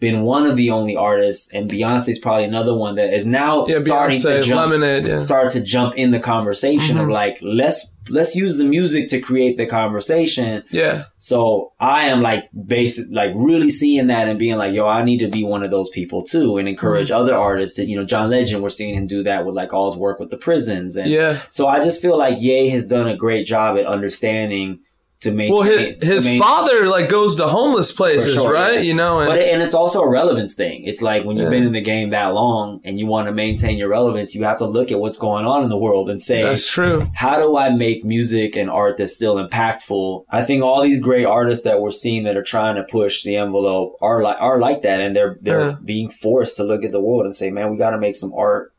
[0.00, 3.78] been one of the only artists, and Beyonce's probably another one that is now yeah,
[3.78, 5.18] starting to jump Lemonade, yeah.
[5.18, 7.12] start to jump in the conversation of Mhm.
[7.12, 12.48] like let's let's use the music to create the conversation Yeah, so i am like
[12.66, 15.70] basic like really seeing that and being like yo i need to be one of
[15.70, 17.20] those people too and encourage Mm-hmm.
[17.20, 19.90] other artists to you know john legend we're seeing him do that with like all
[19.90, 21.38] his work with the prisons and yeah.
[21.50, 24.80] so i just feel like ye has done a great job at understanding
[25.20, 28.74] to make Well, his, his make- father like goes to homeless places, sure, right?
[28.76, 28.80] yeah.
[28.80, 30.84] You know, and But it, and it's also a relevance thing.
[30.84, 31.58] It's like when you've Yeah.
[31.58, 34.56] been in the game that long and you want to maintain your relevance, you have
[34.58, 37.06] to look at what's going on in the world and say, that's true.
[37.14, 40.24] how do I make music and art that's still impactful?
[40.30, 43.36] I think all these great artists that we're seeing that are trying to push the
[43.36, 45.76] envelope are like are like that, and they're they're Yeah.
[45.84, 48.32] being forced to look at the world and say, man, we got to make some
[48.34, 48.69] art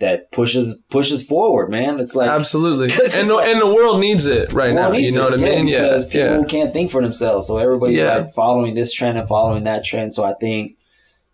[0.00, 1.98] that pushes pushes forward, man.
[1.98, 4.92] It's like Absolutely, 'Cause and the, like- and the world needs it right now.
[4.92, 5.66] You know it, what I mean?
[5.66, 6.44] Yeah, because people yeah.
[6.44, 8.18] can't think for themselves, so everybody's Yeah.
[8.18, 10.14] like following this trend and following that trend.
[10.14, 10.76] So I think,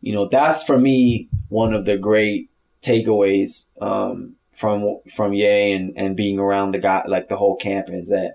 [0.00, 2.48] you know, that's for me one of the great
[2.82, 7.86] takeaways um, from from Ye and and being around the guy like the whole camp
[7.90, 8.34] is that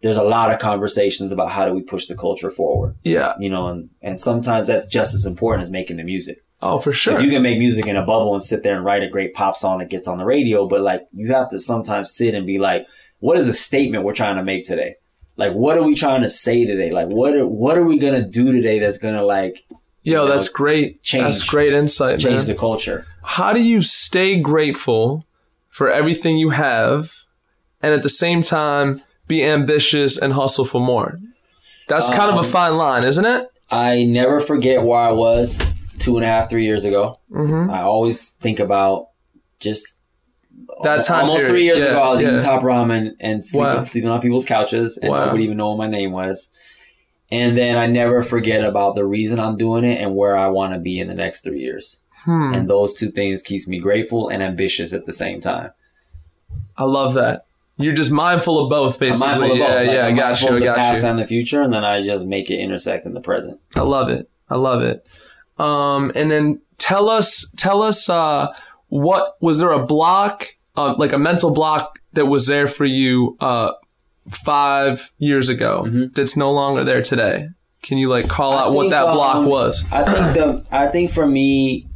[0.00, 3.34] there's a lot of conversations about how do we push the culture forward, Yeah.
[3.40, 6.42] you know, and and sometimes that's just as important as making the music.
[6.60, 7.20] Oh, for sure.
[7.20, 9.56] You can make music in a bubble and sit there and write a great pop
[9.56, 12.58] song that gets on the radio, but like you have to sometimes sit and be
[12.58, 12.86] like,
[13.20, 14.96] what is a statement we're trying to make today?
[15.36, 16.90] Like, what are we trying to say today?
[16.90, 19.64] Like, what are, what are we gonna do today that's gonna like
[20.02, 21.02] Yo, know, that's great.
[21.02, 22.46] change- That's great insight, change man.
[22.46, 23.06] the culture?
[23.22, 25.24] How do you stay grateful
[25.68, 27.12] for everything you have,
[27.82, 31.20] and at the same time be ambitious and hustle for more?
[31.88, 33.48] That's kind of a Um, fine line, isn't it?
[33.70, 35.60] I never forget where I was
[35.98, 37.18] two and a half, three years ago.
[37.32, 37.70] Mm-hmm.
[37.70, 39.08] I always think about
[39.60, 39.96] just
[40.84, 41.50] That time almost period.
[41.50, 42.00] three years Yeah, ago.
[42.02, 42.28] I was yeah.
[42.28, 43.84] eating top ramen and sleeping, Wow.
[43.84, 45.26] sleeping on people's couches, and Wow.
[45.26, 46.52] nobody even know what my name was.
[47.30, 50.72] And then I never forget about the reason I'm doing it and where I want
[50.74, 52.00] to be in the next three years.
[52.24, 52.54] Hmm.
[52.54, 55.70] And those two things keeps me grateful and ambitious at the same time.
[56.76, 57.44] I love that.
[57.76, 59.28] You're just mindful of both, basically.
[59.28, 59.68] mindful of both.
[59.68, 60.54] Yeah, Like, yeah, I I'm got mindful you.
[60.54, 61.08] I of the got past you.
[61.10, 63.60] and the future, and then I just make it intersect in the present.
[63.76, 64.28] I love it.
[64.50, 65.06] I love it.
[65.58, 68.48] Um, and then tell us, tell us, uh,
[68.88, 70.46] what was there a block,
[70.76, 73.72] uh, like a mental block that was there for you, uh,
[74.28, 76.14] five years ago Mhm.
[76.14, 77.48] that's no longer there today?
[77.82, 79.84] Can you like call I out what think, that block um, was?
[79.90, 81.86] I think the I think for me,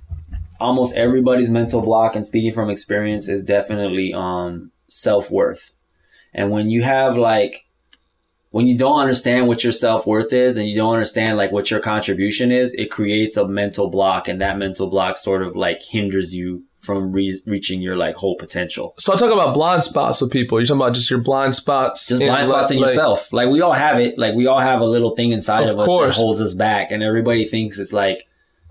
[0.61, 5.71] almost everybody's mental block, and speaking from experience, is definitely um self worth.
[6.33, 7.67] And when you have like
[8.53, 11.71] when you don't understand what your self worth is and you don't understand like what
[11.71, 15.83] your contribution is, it creates a mental block, and that mental block sort of like
[15.83, 18.93] hinders you from re- reaching your like whole potential.
[18.99, 20.59] So I talk about blind spots with people.
[20.59, 23.33] You're talking about just your blind spots, Just blind spots in like- yourself.
[23.33, 24.19] Like we all have it.
[24.19, 26.17] Like we all have a little thing inside Of of, us course.
[26.17, 28.27] that holds us back, and everybody thinks it's like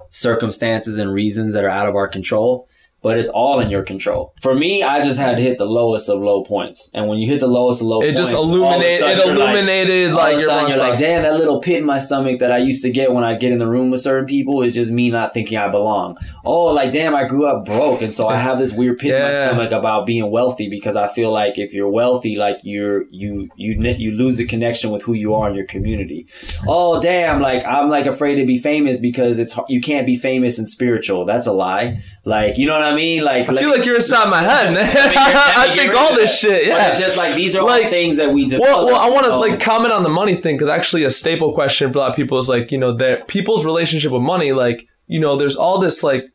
[0.10, 2.68] circumstances and reasons that are out of our control.
[3.04, 4.34] But it's all in your control.
[4.42, 7.28] For me, I just had to hit the lowest of low points, and when you
[7.28, 9.02] hit the lowest of low points, It points, just illuminated.
[9.08, 12.40] It like- illuminated like of your you're like, damn, that little pit in my stomach
[12.40, 14.76] that I used to get when I get in the room with certain people is
[14.76, 16.18] just me not thinking I belong.
[16.46, 19.22] Oh, like damn, I grew up broke, and so I have this weird pit in
[19.22, 23.50] my stomach about being wealthy because I feel like if you're wealthy, like you're you
[23.56, 26.28] you you lose the connection with who you are in your community.
[26.68, 30.60] Oh, damn, like I'm like afraid to be famous because it's you can't be famous
[30.60, 31.26] and spiritual.
[31.26, 32.02] That's a lie.
[32.24, 33.24] Like you know what I mean?
[33.24, 34.86] Like I feel like you're inside my head, man.
[34.96, 36.66] I think all this shit.
[36.66, 36.90] But Yeah.
[36.90, 38.70] it's just like these are Like, all things that we develop.
[38.70, 41.10] Well, well, I want to Um, like comment on the money thing because actually a
[41.12, 44.22] staple question for a lot of people is like, you know, their people's relationship with
[44.22, 44.52] money.
[44.52, 46.26] Like, you know, there's all this like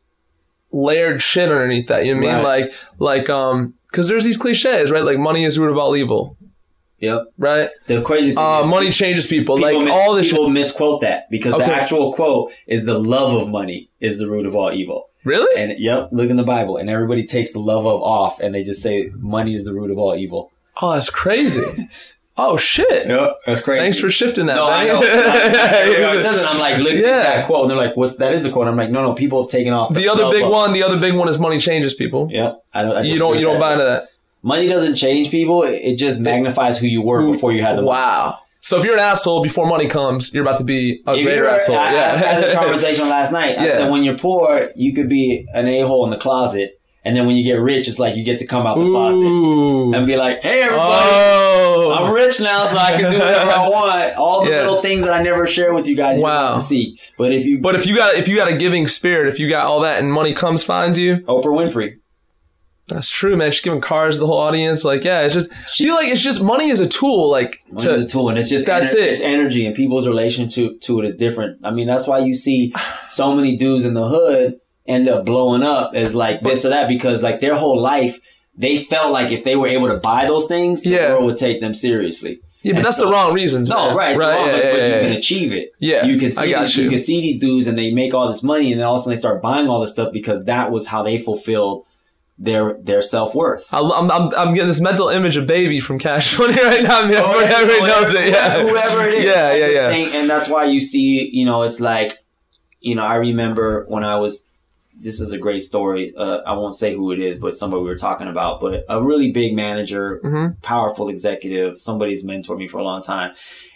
[0.73, 2.05] layered shit underneath that.
[2.05, 2.45] You know what I mean?
[2.45, 2.61] Right.
[2.99, 5.03] Like, like, um, because there's these cliches, right?
[5.05, 6.37] Like, money is root of all evil,
[6.99, 7.23] Yep.
[7.37, 7.69] right?
[7.87, 9.55] The crazy thing Uh, money changes people.
[9.55, 10.27] people like mis- all this.
[10.27, 10.33] Shit.
[10.35, 11.65] people misquote that because Okay.
[11.65, 15.06] the actual quote is the love of money is the root of all evil.
[15.23, 15.61] Really?
[15.61, 18.63] And yep, look in the Bible, and everybody takes the love of off, and they
[18.63, 20.51] just say money is the root of all evil.
[20.81, 21.89] Oh, that's crazy.
[22.37, 23.07] oh shit.
[23.07, 23.81] Yep, that's crazy.
[23.81, 24.55] Thanks for shifting that.
[24.55, 24.93] No, I man.
[25.01, 25.07] know.
[25.07, 26.45] Everybody says it.
[26.45, 27.07] I'm like, look Yeah.
[27.09, 28.31] at that quote, and they're like, "What's that?
[28.33, 30.43] Is a quote?" I'm like, "No, no, people have taken off the other love big
[30.43, 32.29] of- one, the other big one is money changes people.
[32.31, 32.95] Yep, I don't.
[32.97, 33.59] I You don't, you don't that.
[33.59, 34.09] buy into that.
[34.43, 35.63] Money doesn't change people.
[35.63, 37.87] It it just magnifies who you were before you had the money.
[37.97, 38.39] Wow.
[38.61, 41.47] So if you're an asshole before money comes, you're about to be a If greater
[41.47, 41.77] asshole.
[41.77, 42.13] I, yeah.
[42.13, 43.57] I had this conversation last night.
[43.57, 43.71] I Yeah.
[43.77, 47.25] said, when you're poor, you could be an a hole in the closet, and then
[47.27, 49.93] when you get rich, it's like you get to come out the closet Ooh.
[49.93, 51.93] and be like, "Hey, everybody." Oh.
[51.97, 54.17] I'm rich now, so I can do whatever I want.
[54.17, 54.61] All the Yeah.
[54.63, 56.53] little things that I never share with you guys, you Wow.
[56.55, 56.99] to see.
[57.17, 59.47] But if you, But if you got if you got a giving spirit, if you
[59.49, 61.93] got all that and money comes finds you, Oprah Winfrey,
[62.87, 63.51] that's true, man.
[63.51, 64.83] She's giving cars to the whole audience.
[64.85, 67.29] Like, yeah, it's just I feel like it's just money is a tool.
[67.29, 69.09] Like Money's to a tool, and it's just That's ener- it.
[69.11, 71.59] It's energy, and people's relation to to it is different.
[71.63, 72.73] I mean, that's why you see
[73.09, 76.87] so many dudes in the hood end up blowing up as like this or that
[76.87, 78.17] because like their whole life
[78.59, 81.11] they felt like if they were able to buy those things, the Yeah.
[81.13, 82.39] world would take them seriously.
[82.63, 83.69] yeah, but And that's so- the wrong reasons.
[83.69, 83.95] No, man.
[83.95, 85.69] right, right, wrong, yeah, but, yeah, but you can achieve it.
[85.79, 86.85] Yeah, you can I got these, you.
[86.85, 88.99] you can see these dudes and they make all this money, and then all of
[88.99, 91.83] a sudden they start buying all this stuff because that was how they fulfilled
[92.39, 93.65] their their self worth.
[93.71, 97.01] I- I'm, I'm, I'm getting this mental image of baby from Cash Money right now.
[97.07, 97.17] Man.
[97.23, 98.27] Or Everybody knows it.
[98.29, 99.25] Yeah, whoever it is.
[99.25, 99.89] Yeah, yeah, yeah.
[99.89, 102.19] think- and that's why you see, you know, it's like,
[102.79, 104.43] you know, I remember when I was.
[104.99, 106.11] This is a great story.
[106.17, 108.59] Uh, I won't say who it is, but somebody we were talking about.
[108.61, 110.59] But a really big manager, Mhm.
[110.63, 113.33] powerful executive, somebody's mentored me for a long time.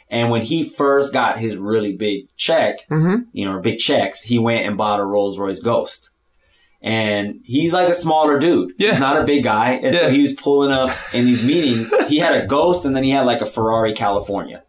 [0.09, 3.26] And when he first got his really big check, Mhm.
[3.34, 6.09] you know, big checks, he went and bought a Rolls Royce Ghost.
[6.84, 8.74] And he's like a smaller dude.
[8.78, 8.92] Yeah.
[8.92, 9.74] He's not a big guy.
[9.74, 11.94] And so he was pulling up in these meetings.
[12.08, 14.64] he had a Ghost and then he had like a Ferrari California.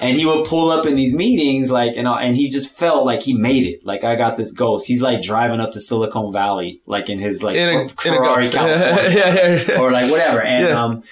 [0.00, 3.22] And he would pull up in these meetings, like, and, and he just felt like
[3.22, 3.80] he made it.
[3.84, 4.86] Like, I got this ghost.
[4.86, 8.14] He's like driving up to Silicon Valley, like in his like In a, Fer- in
[8.14, 8.48] a Ferrari.
[8.50, 9.80] California yeah, yeah, yeah.
[9.80, 10.42] or like whatever.
[10.42, 10.80] And Yeah.
[10.84, 11.02] um,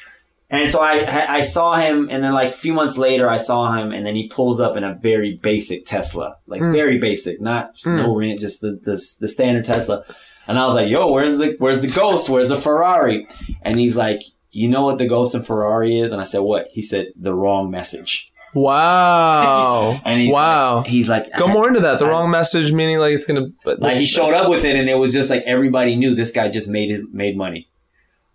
[0.50, 3.72] and so I I saw him, and then like a few months later, I saw
[3.76, 6.72] him, and then he pulls up in a very basic Tesla, like Mm.
[6.72, 7.96] very basic, not Mm.
[7.96, 10.04] no rent, just the, the the standard Tesla.
[10.46, 12.28] And I was like, "Yo, where's the where's the Ghost?
[12.30, 13.26] Where's the Ferrari?"
[13.62, 14.20] And he's like,
[14.50, 17.34] "You know what the Ghost and Ferrari is?" And I said, "What?" He said, "The
[17.34, 20.00] wrong message." Wow.
[20.04, 20.76] And he's wow.
[20.78, 21.98] like, he's like, Go more into that.
[21.98, 23.48] The wrong message, meaning like it's gonna.
[23.64, 26.30] But like he showed up with it and it was just like everybody knew this
[26.30, 27.68] guy just made his made money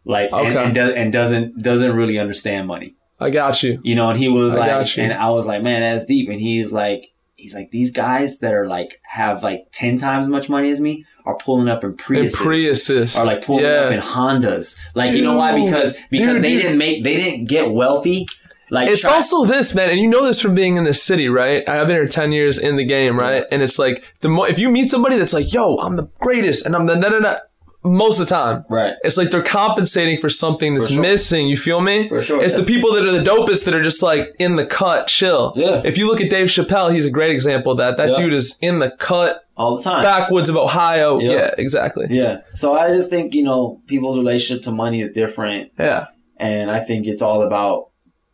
[0.05, 0.63] like and, Okay.
[0.65, 3.79] and, does, and doesn't doesn't really understand money I got you.
[3.83, 6.41] you know and he was I like and i was like man that's deep and
[6.41, 10.49] he's like he's like these guys that are like have like 10 times as much
[10.49, 12.35] money as me are pulling up in In Priuses.
[12.35, 13.17] Priuses.
[13.17, 15.53] Are like pulling up in Hondas, like you know why?
[15.63, 16.61] Because because Dude, they dude.
[16.63, 18.25] didn't make they didn't get wealthy.
[18.69, 21.29] Like It's try- also this, man, and you know this from being in the city,
[21.29, 21.67] right?
[21.69, 23.45] I've been here ten years in the game, right?
[23.53, 26.65] And it's like the mo- if you meet somebody that's like, "Yo, I'm the greatest,"
[26.65, 27.37] and I'm the no, no, no,
[27.83, 28.93] most of the time, right.
[29.03, 31.01] it's like they're compensating for something that's For sure.
[31.01, 31.47] missing.
[31.47, 32.07] You feel me?
[32.09, 32.61] For sure, It's yeah.
[32.61, 35.53] the people that are the dopest that are just like in the cut, chill.
[35.55, 35.81] Yeah.
[35.83, 37.97] If you look at Dave Chappelle, he's a great example of that.
[37.97, 38.15] That Yeah.
[38.15, 40.01] dude is in the cut, All the time.
[40.03, 41.19] backwoods of Ohio.
[41.19, 41.31] Yeah.
[41.31, 42.07] Yeah, exactly.
[42.09, 42.41] Yeah.
[42.53, 45.71] So I just think you know people's relationship to money is different.
[45.77, 46.07] Yeah.
[46.37, 47.89] and I think it's all about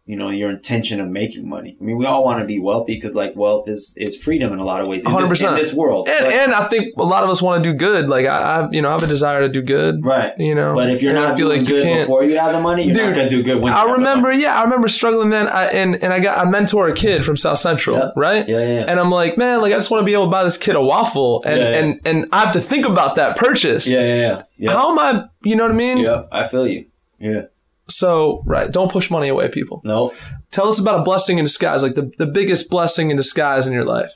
[0.09, 1.77] you know your intention of making money.
[1.79, 4.57] I mean, we all want to be wealthy because like wealth is is freedom in
[4.59, 5.55] a lot of ways in, this, 100%.
[5.55, 6.07] this world.
[6.09, 8.09] And, But- and I think a lot of us want to do good.
[8.09, 10.03] Like I, I, you know, I have a desire to do good.
[10.03, 10.33] right.
[10.39, 12.23] You know, But if you're and I not feel doing like you good can't- before
[12.23, 14.59] you have the money, you're Dude, not gonna do good when you I remember, yeah,
[14.59, 15.47] I remember struggling, then.
[15.47, 18.09] I, and and I got I mentor a kid from South Central, Yeah.
[18.15, 18.49] right?
[18.49, 18.85] Yeah, yeah, yeah.
[18.89, 20.75] And I'm like, man, like I just want to be able to buy this kid
[20.75, 23.87] a waffle, and Yeah, and and I have to think about that purchase.
[23.87, 24.43] Yeah, yeah, yeah.
[24.57, 24.71] Yeah.
[24.73, 25.25] How am I?
[25.43, 25.97] You know what I mean?
[25.99, 26.85] yeah, I feel you.
[27.19, 27.43] Yeah.
[27.89, 29.81] So right, don't push money away, people.
[29.83, 30.13] No.
[30.51, 33.73] Tell us about a blessing in disguise, like the the biggest blessing in disguise in
[33.73, 34.13] your life.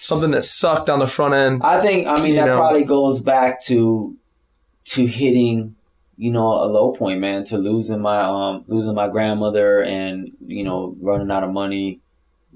[0.00, 1.62] Something that sucked on the front end.
[1.62, 2.56] I think I mean that know.
[2.56, 4.16] probably goes back to
[4.86, 5.74] to hitting
[6.16, 7.44] you know a low point, man.
[7.44, 12.00] To losing my um losing my grandmother and you know running out of money,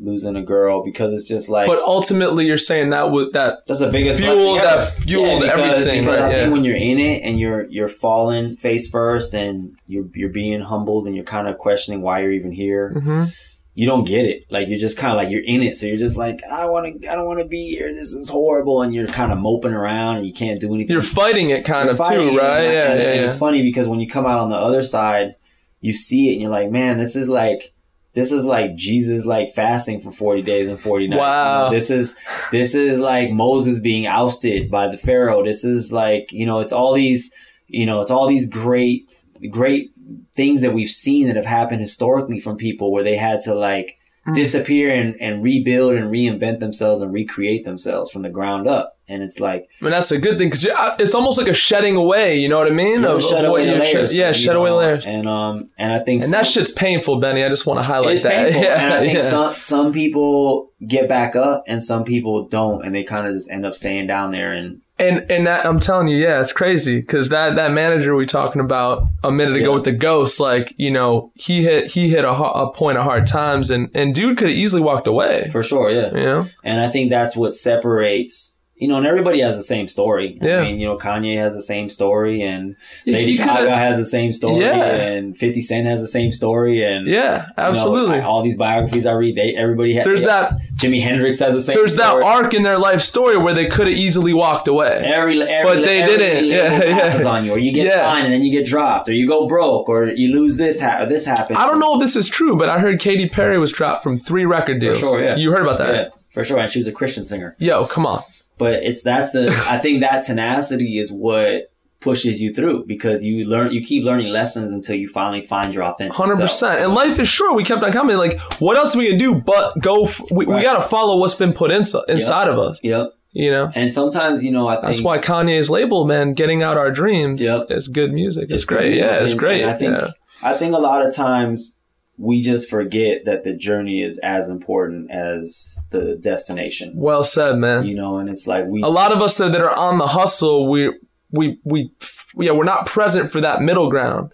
[0.01, 3.81] losing a girl because it's just like But ultimately, you're saying that would that that's
[3.81, 7.23] the biggest fuel that fueled because, everything, Because right, I think when you're in it
[7.23, 11.59] and you're you're falling face first and you're you're being humbled and you're kind of
[11.59, 12.93] questioning why you're even here.
[12.97, 13.33] Mhm.
[13.75, 14.45] You don't get it.
[14.51, 17.03] Like you're just kind of like you're in it, so you're just like I want
[17.03, 17.09] to.
[17.11, 17.93] I don't want to be here.
[17.95, 20.93] This is horrible, and you're kind of moping around and you can't do anything.
[20.93, 22.63] you're fighting it kind You're of too, right?
[22.65, 23.27] Yeah, and, yeah, and yeah.
[23.27, 25.37] It's funny because when you come out on the other side,
[25.81, 27.73] you see it and you're like, man, this is like
[28.13, 31.17] this is like Jesus like fasting for 40 days and 40 nights.
[31.19, 31.65] You Wow.
[31.67, 32.19] know, this is
[32.51, 35.45] this is like Moses being ousted by the Pharaoh.
[35.45, 37.33] This is like, you know, it's all these,
[37.69, 39.11] you know, it's all these great
[39.51, 39.91] great
[40.35, 43.97] things that we've seen that have happened historically from people where they had to like.
[44.35, 48.97] Disappear and, and rebuild and reinvent themselves and recreate themselves from the ground up.
[49.09, 50.67] And it's like I mean, that's a good thing because
[51.01, 52.37] it's almost like a shedding away.
[52.39, 53.05] You know what I mean?
[53.05, 54.15] Of- shed away the layers.
[54.15, 55.05] yeah, you shed away layers.
[55.05, 57.43] And um, and I think And that shit's painful, Benny.
[57.43, 58.33] I just want to highlight that.
[58.53, 58.63] painful.
[58.63, 59.29] Yeah, and I think yeah.
[59.29, 63.51] some some people get back up, and some people don't, and they kind of just
[63.51, 64.53] end up staying down there.
[64.53, 68.27] And And and that, I'm telling you, yeah, it's crazy because that that manager we
[68.27, 69.75] talking about a minute ago Yeah.
[69.75, 73.27] with the ghost, like you know, he hit he hit a, a point of hard
[73.27, 75.49] times, and and dude could have easily walked away.
[75.51, 76.09] for sure, yeah.
[76.09, 78.57] You know, And I think that's what separates.
[78.81, 80.39] You know, and everybody has the same story.
[80.41, 80.57] Yeah.
[80.59, 82.77] I mean, you know, Kanye has the same story, and
[83.07, 84.75] Lady Gaga has the same story, Yeah.
[84.85, 88.21] and Fifty Cent has the same story, and yeah, you know, absolutely.
[88.21, 90.05] All these biographies I read, they everybody has.
[90.07, 91.77] there's that Jimi Hendrix has the same.
[91.77, 95.03] there's that arc in their life story where they could have easily walked away.
[95.05, 96.47] Every, every, But they every didn't.
[96.49, 96.99] Yeah, yeah.
[97.01, 98.03] passes on you, or you get Yeah.
[98.11, 100.81] signed and then you get dropped, or you go broke, or you lose this.
[100.81, 101.59] Ha- or this happens.
[101.59, 104.19] I don't know if this is true, but I heard Katy Perry was dropped from
[104.19, 105.01] three record deals.
[105.01, 105.37] For sure, yeah.
[105.37, 105.95] You heard about that?
[105.95, 106.59] Yeah, for sure.
[106.59, 108.23] And she was a Christian singer, Yo, come on.
[108.61, 109.49] But it's that's the.
[109.69, 114.29] I think that tenacity is what pushes you through because you learn, you keep learning
[114.33, 116.17] lessons until you finally find your authentic.
[116.17, 116.49] Hundred self.
[116.51, 116.81] percent.
[116.83, 117.55] And life is short.
[117.57, 118.17] We kept on coming.
[118.17, 119.35] Like, what else are we gonna do?
[119.35, 120.05] But go.
[120.05, 122.79] F- we, we got to follow what's been put inside inside of us.
[122.83, 123.09] Yep.
[123.33, 123.71] You know.
[123.75, 127.43] And sometimes you know I think That's why Kanye's label, man, getting out our dreams.
[127.43, 127.67] Yep.
[127.71, 128.45] It's good music.
[128.45, 128.91] It's, It's great.
[128.93, 129.05] music.
[129.05, 129.63] Yeah, it's And- great.
[129.63, 130.11] and I think- yeah.
[130.43, 131.77] I think a lot of times
[132.21, 136.93] we just forget that the journey is as important as the destination.
[136.95, 137.87] Well said, man.
[137.87, 140.07] You know, and it's like we a lot of us that, that are on the
[140.07, 140.93] hustle, we
[141.31, 141.91] we we
[142.37, 144.33] yeah, we're not present for that middle ground.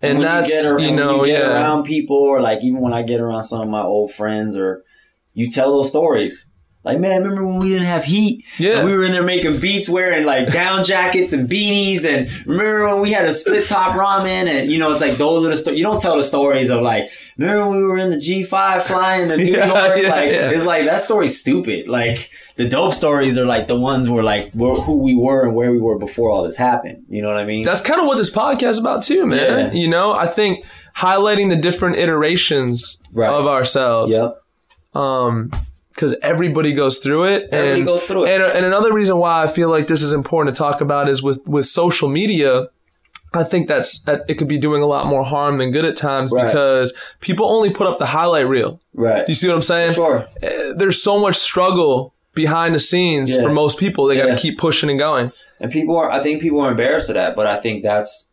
[0.00, 1.52] And when that's you, get, ar- you when know, you get yeah.
[1.52, 4.82] around people, or like even when I get around some of my old friends, or
[5.34, 6.48] you tell those stories.
[6.86, 8.44] Like, man, remember when we didn't have heat?
[8.58, 8.78] Yeah.
[8.78, 12.04] And we were in there making beats wearing like down jackets and beanies.
[12.04, 14.46] And remember when we had a split top ramen?
[14.46, 15.78] And, you know, it's like those are the stories.
[15.78, 19.28] You don't tell the stories of like, remember when we were in the G5 flying
[19.28, 20.00] to New Yeah, York?
[20.02, 20.50] yeah, like, yeah.
[20.50, 21.88] it's like, that story's stupid.
[21.88, 25.54] Like, the dope stories are like the ones where like where, who we were and
[25.54, 27.04] where we were before all this happened.
[27.08, 27.64] You know what I mean?
[27.64, 29.76] That's kind of what this podcast is about too, man.
[29.76, 30.64] You know, I think
[30.96, 33.28] highlighting the different iterations Right.
[33.28, 34.12] of ourselves.
[34.12, 34.40] yep.
[34.94, 35.50] Um,
[35.96, 37.48] because everybody goes through it.
[37.50, 38.40] Everybody and, goes through it.
[38.40, 41.22] And, and another reason why I feel like this is important to talk about is
[41.22, 42.68] with with social media.
[43.34, 46.32] I think that's it could be doing a lot more harm than good at times
[46.32, 46.46] Right.
[46.46, 48.80] because people only put up the highlight reel.
[48.94, 49.28] Right.
[49.28, 49.94] You see what I'm saying?
[49.94, 50.26] Sure.
[50.42, 53.42] Uh, There's so much struggle behind the scenes Yeah.
[53.42, 54.06] for most people.
[54.06, 55.32] They got to keep pushing and going.
[55.60, 58.28] And people are, I think people are embarrassed of that, but I think that's,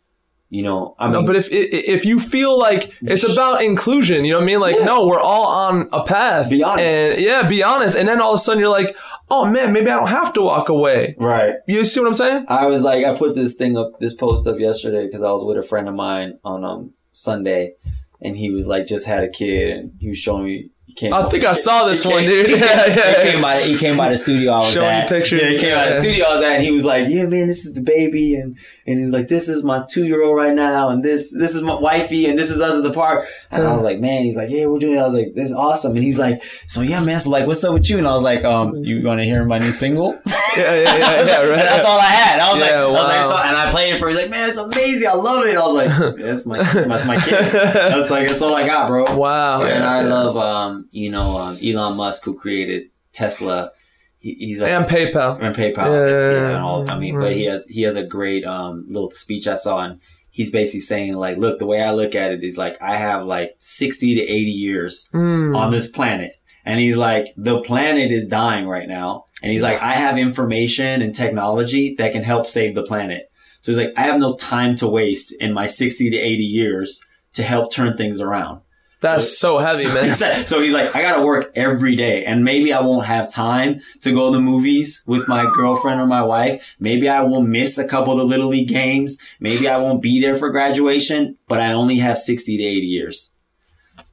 [0.58, 4.34] you know, I mean, No, but if if you feel like it's about inclusion, you
[4.34, 4.60] know what I mean?
[4.60, 4.86] Like, Yeah.
[4.91, 6.49] no, we're all on a path.
[6.49, 6.86] Be honest.
[6.86, 7.97] And yeah, be honest.
[7.97, 8.95] And then all of a sudden you're like,
[9.32, 11.16] oh man, maybe I don't have to walk away.
[11.18, 11.56] right.
[11.68, 12.45] You see what I'm saying?
[12.49, 15.43] I was like, I put this thing up, this post up yesterday because I was
[15.43, 16.82] with a friend of mine on um
[17.14, 17.74] Sunday,
[18.22, 20.70] and he was like, just had a kid, and he was showing me.
[20.86, 22.48] He came I think I saw this he one, came- dude.
[22.48, 23.60] He came, Yeah, yeah, he came by.
[23.62, 25.08] He came by the studio I was Showing at.
[25.10, 25.42] pictures.
[25.42, 27.48] Yeah, he came by the studio I was at, and he was like, "Yeah, man,
[27.48, 30.36] this is the baby," and and he was like, "This is my two year old
[30.36, 33.26] right now, and this this is my wifey, and this is us at the park."
[33.50, 35.00] And I was like, "Man," he's like, "Yeah, we're doing." it.
[35.00, 37.64] I was like, "This is awesome," and he's like, "So yeah, man, so like, what's
[37.64, 40.20] up with you?" And I was like, "Um, you want to hear my new single?"
[40.58, 41.64] Yeah, yeah, yeah, yeah, right.
[41.64, 42.39] that's all I had.
[42.39, 43.30] I was like, Yeah, I was like, wow.
[43.30, 44.10] so- and I played it for.
[44.10, 45.08] He's like, man, it's amazing.
[45.08, 45.58] I love it.
[45.58, 47.45] I was like, that's my, that's my kid.
[47.54, 49.16] That's like, that's all I got, bro.
[49.16, 49.58] Wow.
[49.58, 53.72] So, and I love, um, you know, um, Elon Musk who created Tesla.
[54.20, 55.41] He, he's like, and PayPal.
[55.41, 55.86] and PayPal.
[55.89, 57.26] Yeah, and all, I mean, Right.
[57.30, 59.99] but he has he has a great um, little speech I saw, and
[60.32, 63.26] he's basically saying like, look, the way I look at it is like I have
[63.26, 65.58] like sixty to eighty years Mm.
[65.58, 66.36] on this planet.
[66.66, 69.26] And he's like, the planet is dying right now.
[69.41, 73.30] And he's like, I have information and technology that can help save the planet.
[73.61, 77.05] So he's like, I have no time to waste in my 60 to 80 years
[77.34, 78.61] to help turn things around.
[79.01, 80.16] That's so heavy, man.
[80.16, 84.14] So he's like, I gotta work every day and maybe I won't have time to
[84.14, 86.76] go to the movies with my girlfriend or my wife.
[86.80, 89.18] Maybe I will miss a couple of the little league games.
[89.41, 93.34] Maybe I won't be there for graduation, but I only have 60 to 80 years.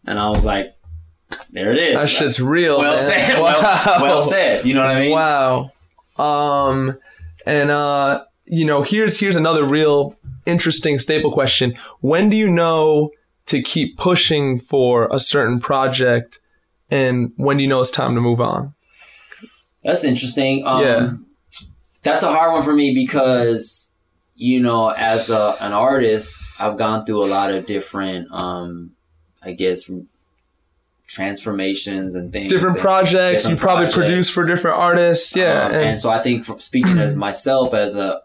[0.04, 0.74] And I was like,
[1.50, 1.94] there it is.
[1.94, 2.78] That shit's real.
[2.78, 3.08] well man.
[3.08, 3.40] said.
[3.40, 3.60] Wow.
[3.86, 4.64] Well, well said.
[4.64, 5.12] You know what I mean?
[5.12, 5.72] Wow.
[6.18, 6.98] Um,
[7.46, 10.16] and uh, you know, here's here's another real
[10.46, 11.74] interesting staple question.
[12.00, 13.10] When do you know
[13.46, 16.40] to keep pushing for a certain project,
[16.90, 18.74] and when do you know it's time to move on?
[19.84, 20.66] That's interesting.
[20.66, 21.12] Um, Yeah.
[22.02, 23.92] That's a hard one for me because,
[24.34, 28.92] you know, as a, an artist, I've gone through a lot of different, um,
[29.42, 29.90] I guess,
[31.10, 32.52] transformations and things.
[32.52, 33.42] Different and- projects.
[33.42, 33.96] different you probably projects.
[33.96, 35.34] produce for different artists.
[35.34, 35.64] Yeah.
[35.66, 38.20] Um, and, and so I think from speaking as myself as a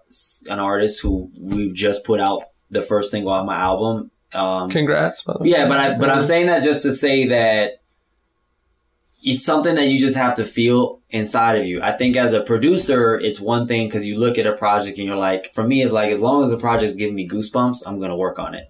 [0.48, 4.12] an artist who we've just put out the first single on my album.
[4.34, 5.22] Um, congrats.
[5.24, 5.50] by the way.
[5.50, 7.82] yeah, but I but I'm saying that just to say that
[9.24, 11.82] it's something that you just have to feel inside of you.
[11.82, 15.08] I think as a producer, it's one thing because you look at a project and
[15.08, 18.00] you're like, for me, it's like as long as the project's giving me goosebumps, I'm
[18.00, 18.68] gonna work on it.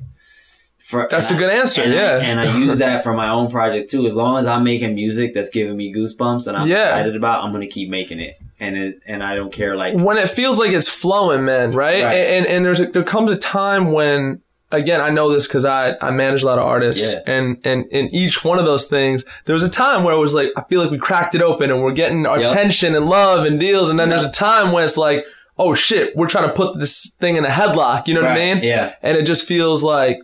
[0.85, 1.81] For That's a good answer.
[1.81, 2.11] and yeah.
[2.11, 4.05] I, and I use that for my own project too.
[4.05, 6.89] As long as I'm making music that's giving me goosebumps and I'm Yeah.
[6.89, 8.37] excited about, I'm gonna keep making it.
[8.59, 12.03] And it and I don't care like when it feels like it's flowing, man, right?
[12.03, 12.13] Right.
[12.13, 15.65] And, and and there's a, there comes a time when again I know this because
[15.65, 17.33] I I manage a lot of artists, Yeah.
[17.35, 20.35] and and in each one of those things, there was a time where it was
[20.35, 22.51] like I feel like we cracked it open and we're getting our Yep.
[22.51, 24.19] attention and love and deals, and then Yep.
[24.19, 25.25] there's a time when it's like
[25.57, 28.35] oh shit, we're trying to put this thing in a headlock, you know what I
[28.35, 28.61] mean?
[28.61, 28.93] Yeah.
[29.01, 30.19] And it just feels like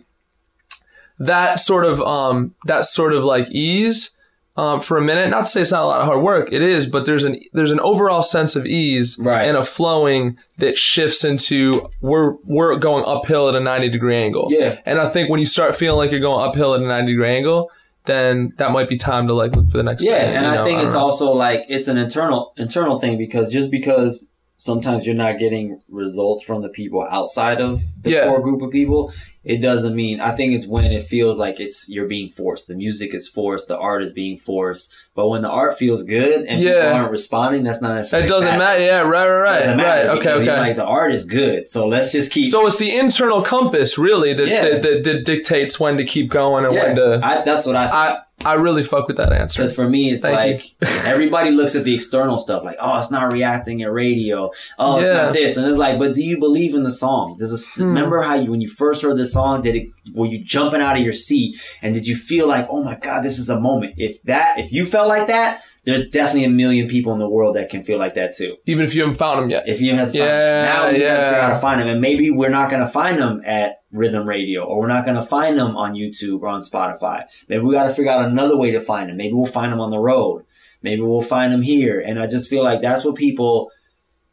[1.18, 4.16] that sort of um that sort of like ease
[4.54, 5.30] um, for a minute.
[5.30, 6.52] Not to say it's not a lot of hard work.
[6.52, 9.46] It is, but there's an there's an overall sense of ease Right.
[9.46, 14.48] and a flowing that shifts into we're we're going uphill at a 90 degree angle.
[14.50, 14.78] Yeah.
[14.84, 17.30] And I think when you start feeling like you're going uphill at a 90 degree
[17.30, 17.70] angle,
[18.04, 20.56] then that might be time to like look for the next Yeah, thing, and I
[20.56, 20.64] know?
[20.64, 21.00] think don't it's know.
[21.00, 26.42] also like it's an internal internal thing because just because sometimes you're not getting results
[26.44, 28.26] from the people outside of the Yeah.
[28.28, 29.12] core group of people,
[29.44, 32.68] it doesn't mean I think it's when it feels like it's you're being forced.
[32.68, 34.94] The music is forced, the art is being forced.
[35.14, 38.48] But when the art feels good and people aren't responding, that's not necessarily It doesn't
[38.50, 38.58] bad.
[38.58, 38.80] matter.
[38.82, 39.58] Yeah, right, right, It right.
[39.60, 40.06] doesn't Right.
[40.18, 40.58] Okay, okay.
[40.58, 42.46] Like the art is good, so let's just keep.
[42.46, 44.68] so it's the internal compass really that, Yeah.
[44.68, 47.20] that, that, that dictates when to keep going and yeah, when to.
[47.22, 47.86] I, that's what I.
[47.86, 47.94] Think.
[47.96, 49.62] I I really fuck with that answer.
[49.62, 50.36] Because for me, it's Thank
[50.80, 54.50] like everybody looks at the external stuff, like, oh, it's not reacting at radio.
[54.78, 55.12] Oh, it's Yeah.
[55.14, 57.36] not this, and it's like, but do you believe in the song?
[57.38, 57.84] Does this, Hmm.
[57.84, 60.96] remember how you when you first heard this song, did it were you jumping out
[60.96, 63.94] of your seat and did you feel like, oh my god, this is a moment?
[63.96, 67.56] If that, if you felt like that, there's definitely a million people in the world
[67.56, 68.56] that can feel like that too.
[68.66, 69.64] Even if you haven't found them yet.
[69.68, 70.64] If you have to find Yeah, them.
[70.66, 72.70] now we just have to figure out how to find them, and maybe we're not
[72.70, 75.92] going to find them at Rhythm Radio, or we're not going to find them on
[75.94, 77.24] YouTube or on Spotify.
[77.48, 79.16] Maybe we got to figure out another way to find them.
[79.18, 80.44] Maybe we'll find them on the road.
[80.82, 82.00] Maybe we'll find them here.
[82.00, 83.70] And I just feel like that's what people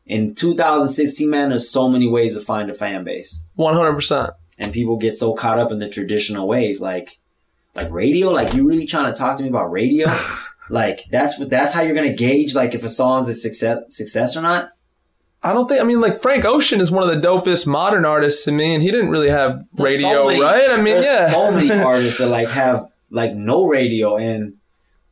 [0.06, 1.50] in 2016, man.
[1.50, 4.32] There's so many ways to find a fan base, One hundred percent.
[4.58, 7.20] and people get so caught up in the traditional ways, like
[7.76, 8.30] like radio.
[8.30, 10.08] Like you really trying to talk to me about radio?
[10.70, 13.80] like that's what that's how you're going to gauge like if a song's a success
[13.90, 14.72] success or not.
[15.42, 15.80] I don't think.
[15.82, 18.84] I mean, like Frank Ocean is one of the dopest modern artists to me, and
[18.84, 20.70] he didn't really have There's so radio, many- right?
[20.72, 21.28] I mean, yeah.
[21.28, 24.54] so many artists that like have like no radio and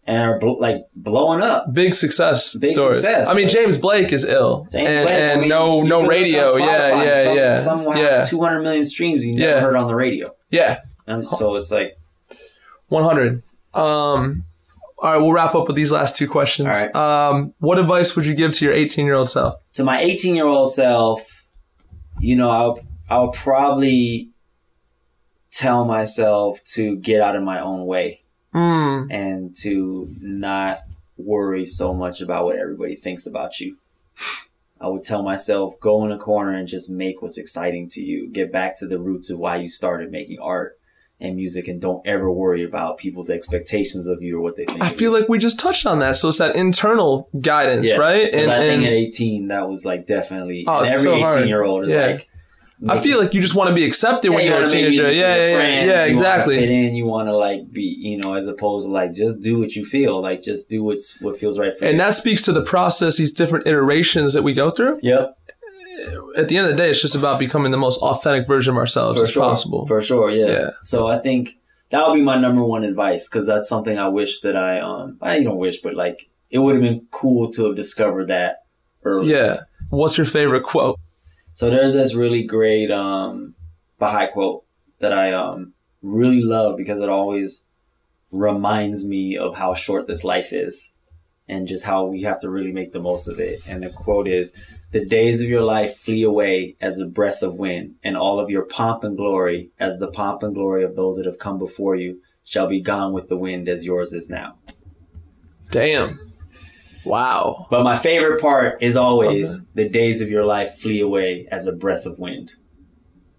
[0.05, 1.73] and are bl- like blowing up.
[1.73, 2.97] Big success Big stories.
[2.97, 3.29] success.
[3.29, 6.55] I mean, James Blake is ill, James and, Blake, I mean, no no radio.
[6.57, 7.03] Yeah,
[7.33, 9.59] yeah, some, yeah, yeah, 200 million streams you never Yeah.
[9.61, 10.27] heard on the radio.
[10.49, 10.81] yeah.
[11.07, 11.97] And so it's like,
[12.89, 13.43] One hundred.
[13.73, 14.43] Um,
[14.99, 16.67] all right, we'll wrap up with these last two questions.
[16.67, 16.95] All right.
[16.95, 19.55] Um, what advice would you give to your eighteen year old self?
[19.73, 21.45] to my 18 year old self,
[22.19, 22.79] you know, I'll,
[23.09, 24.31] I'll probably
[25.51, 28.23] tell myself to get out of my own way
[28.53, 30.79] Mm, and to not
[31.17, 33.77] worry so much about what everybody thinks about you.
[34.81, 38.27] I would tell myself, go in a corner and just make what's exciting to you.
[38.29, 40.79] Get back to the roots of why you started making art.
[41.19, 44.81] And music and don't ever worry about people's expectations of you or what they think.
[44.81, 46.15] I feel like we just touched on that.
[46.15, 47.95] So it's that internal guidance, Yeah.
[47.97, 48.31] right?
[48.31, 51.33] And, I think and at 18, that was like definitely, Oh, every so hard.
[51.39, 52.05] 18 year old is Yeah.
[52.05, 52.27] like,
[52.87, 55.11] I feel like you just want to be accepted when you you're a teenager.
[55.11, 56.59] Yeah, yeah, yeah, friends, yeah, you exactly.
[56.59, 59.57] fit in, you want to like be, you know, as opposed to like just do
[59.57, 61.99] what you feel, like just do what's what feels right for And you.
[61.99, 64.99] And that speaks to the process, these different iterations that we go through.
[65.01, 65.35] yep,
[66.37, 68.77] At the end of the day, it's just about becoming the most authentic version of
[68.77, 69.87] ourselves for as sure, possible.
[69.87, 70.47] for sure, yeah.
[70.47, 70.69] Yeah.
[70.81, 71.57] So I think
[71.91, 75.17] that would be my number one advice because that's something I wish that I, um,
[75.21, 78.65] I don't wish, but like it would have been cool to have discovered that
[79.03, 79.31] early.
[79.31, 79.61] Yeah.
[79.89, 80.99] What's your favorite quote?
[81.53, 83.55] So there's this really great um,
[83.99, 84.63] Baha'i quote
[84.99, 87.61] that I um, really love because it always
[88.31, 90.93] reminds me of how short this life is
[91.47, 93.61] and just how we have to really make the most of it.
[93.67, 94.57] And the quote is
[94.91, 98.49] The days of your life flee away as a breath of wind, and all of
[98.49, 101.95] your pomp and glory, as the pomp and glory of those that have come before
[101.95, 104.55] you, shall be gone with the wind as yours is now.
[105.71, 106.17] Damn.
[107.03, 107.67] Wow.
[107.69, 109.65] But my favorite part is always Okay.
[109.75, 112.53] the days of your life flee away as a breath of wind.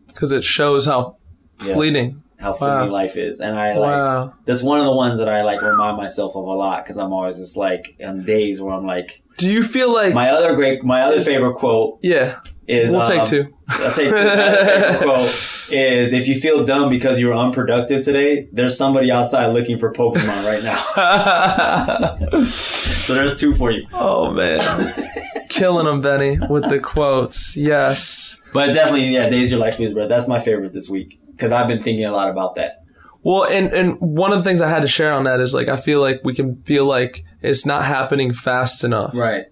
[0.06, 1.16] Because it shows how
[1.64, 1.72] Yeah.
[1.74, 2.22] fleeting.
[2.38, 2.90] How fleeting Wow.
[2.90, 4.32] life is, and I like Wow.
[4.44, 7.12] that's one of the ones that I like remind myself of a lot because I'm
[7.12, 10.14] always just like on days where I'm like Do you feel like.
[10.14, 12.40] my other great my other favorite quote yeah.
[12.66, 13.54] is We'll um, take two.
[13.68, 14.14] I'll take two.
[14.14, 15.28] Favorite quote
[15.70, 19.92] is if you feel dumb because you were unproductive today, there's somebody outside looking for
[19.92, 22.44] Pokemon right now.
[22.46, 23.86] so there's two for you.
[23.92, 24.60] oh, man.
[25.50, 27.56] Killing them, Benny, with the quotes.
[27.56, 28.42] Yes.
[28.52, 30.08] But definitely, yeah, Days Your Life Flees, bro.
[30.08, 32.82] That's my favorite this week because I've been thinking a lot about that.
[33.22, 35.68] Well, and and one of the things I had to share on that is like
[35.68, 39.14] I feel like we can feel like it's not happening fast enough.
[39.14, 39.46] Right.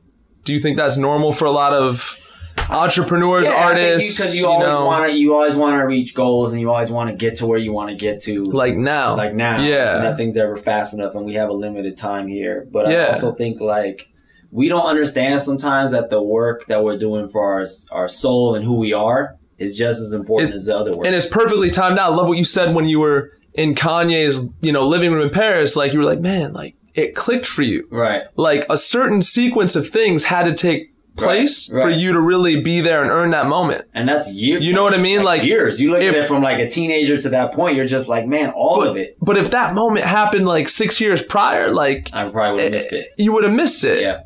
[0.45, 2.23] Do you think that's normal for a lot of
[2.71, 4.17] entrepreneurs, artists?
[4.17, 6.91] because you, you always want to you always want to reach goals and you always
[6.91, 8.45] want to get to where you want to get to.
[8.45, 9.61] like now, like now.
[9.63, 10.01] Yeah.
[10.03, 12.67] Nothing's ever fast enough and we have a limited time here.
[12.71, 14.09] But I also think like
[14.51, 18.65] we don't understand sometimes that the work that we're doing for our our soul and
[18.65, 21.07] who we are is just as important It- as the other work.
[21.07, 22.13] and it's perfectly timed out.
[22.13, 25.31] I love what you said when you were in Kanye's, you know, living room in
[25.31, 25.77] Paris.
[25.77, 27.87] Like you were like, man, like it clicked for you.
[27.91, 28.23] right.
[28.37, 32.61] Like a certain sequence of things had to take place Right, for you to really
[32.61, 33.87] be there and earn that moment.
[33.95, 34.63] And that's years.
[34.65, 35.23] You know what I mean?
[35.23, 35.81] Like, years.
[35.81, 38.27] You look if- at it from like a teenager to that point, you're just like,
[38.27, 39.17] man, all of it.
[39.23, 42.77] But if that moment happened like six years prior, like I probably would have eh,
[42.77, 43.09] missed it.
[43.17, 44.03] you would have missed it.
[44.03, 44.25] Yeah.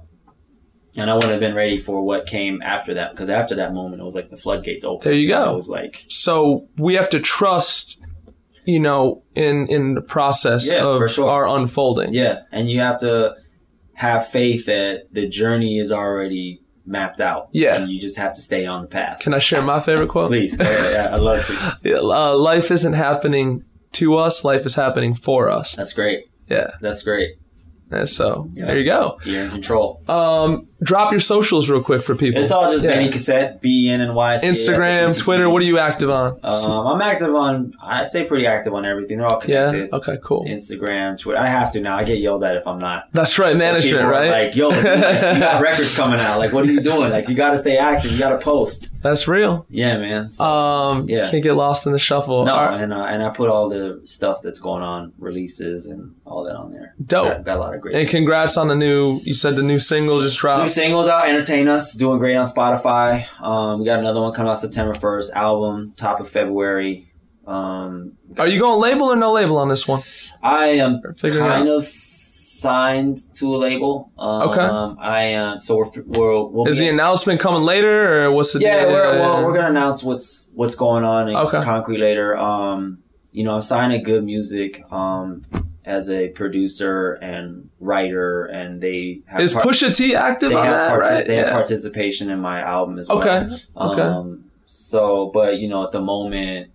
[0.97, 4.03] And I wouldn't have been ready for what came after that because after that moment,
[4.03, 5.09] it was like the floodgates open.
[5.09, 5.53] There you go.
[5.53, 8.01] It was like, So we have to trust,
[8.71, 11.29] you know, in in the process Yeah, of sure.
[11.31, 12.15] our unfolding.
[12.15, 12.41] yeah.
[12.53, 13.35] And you have to
[13.95, 17.49] have faith that the journey is already mapped out.
[17.53, 17.77] Yeah.
[17.77, 19.21] And you just have to stay on the path.
[19.21, 20.29] Can I share my favorite quote?
[20.29, 20.57] Please.
[20.59, 21.45] Yeah, I love
[21.85, 21.95] it.
[21.95, 23.63] Uh, life isn't happening
[23.93, 24.45] to us.
[24.45, 25.75] Life is happening for us.
[25.77, 26.21] That's great.
[26.49, 26.71] Yeah.
[26.81, 27.31] That's great.
[27.91, 28.67] And so Yeah.
[28.67, 29.19] there you go.
[29.25, 30.03] You're in control.
[30.09, 32.41] Um, drop your socials real quick for people.
[32.43, 32.91] It's all just Yeah.
[32.93, 34.37] Benny Cassette, B N N Y.
[34.43, 35.49] Instagram, Twitter.
[35.51, 36.39] What are you active on?
[36.43, 37.75] Um, I'm active on.
[37.83, 39.19] I stay pretty active on everything.
[39.19, 39.89] They're all connected.
[39.93, 39.97] yeah.
[39.99, 40.17] Okay.
[40.23, 40.45] Cool.
[40.47, 41.39] Instagram, Twitter.
[41.41, 41.97] I have to now.
[41.97, 43.09] I get yelled at if I'm not.
[43.13, 43.57] That's right.
[43.57, 44.31] Management, right?
[44.47, 46.39] Like, yo, you got records coming out.
[46.39, 47.11] Like, what are you doing?
[47.11, 48.13] Like, you got to stay active.
[48.13, 49.03] You got to post.
[49.03, 49.67] That's real.
[49.69, 50.33] Yeah, man.
[50.33, 51.31] So, Um, Yeah.
[51.31, 52.45] can't get lost in the shuffle.
[52.45, 52.81] no, right.
[52.81, 56.55] and uh, and I put all the stuff that's going on, releases and all that
[56.57, 56.95] on there.
[57.05, 57.29] Dope.
[57.29, 57.95] Got, got a lot of great.
[57.95, 58.11] And things.
[58.13, 59.21] congrats on the new.
[59.25, 60.70] You said the new single just New dropped.
[60.71, 63.27] Singles out, entertain us, doing great on Spotify.
[63.43, 65.33] Um, we got another one coming out September first.
[65.35, 67.13] Album top of February.
[67.47, 70.03] Um, Are you going label or no label on this one?
[70.43, 74.13] I am kind of signed to a label.
[74.19, 74.97] Um, Okay.
[75.03, 75.61] I am.
[75.61, 78.89] So we're we're we'll Is the announcement coming later or what's the yeah, deal?
[78.93, 81.63] we're, well, we're gonna announce what's what's going on in Okay.
[81.63, 82.37] concrete later.
[82.37, 83.03] Um,
[83.33, 85.43] you know, I'm signing Good Music um
[85.85, 90.65] as a producer and writer, and they have Is par- Pusha T active they on
[90.67, 90.89] have that?
[90.91, 91.27] parti- right?
[91.27, 93.47] they have participation in my album as Okay.
[93.75, 93.93] well.
[93.93, 94.03] Okay.
[94.03, 96.71] Um, so, but you know, at the moment.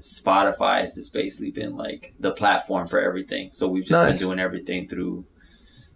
[0.00, 3.48] Spotify has just basically been like the platform for everything.
[3.52, 4.18] So we've just Nice.
[4.18, 5.24] been doing everything through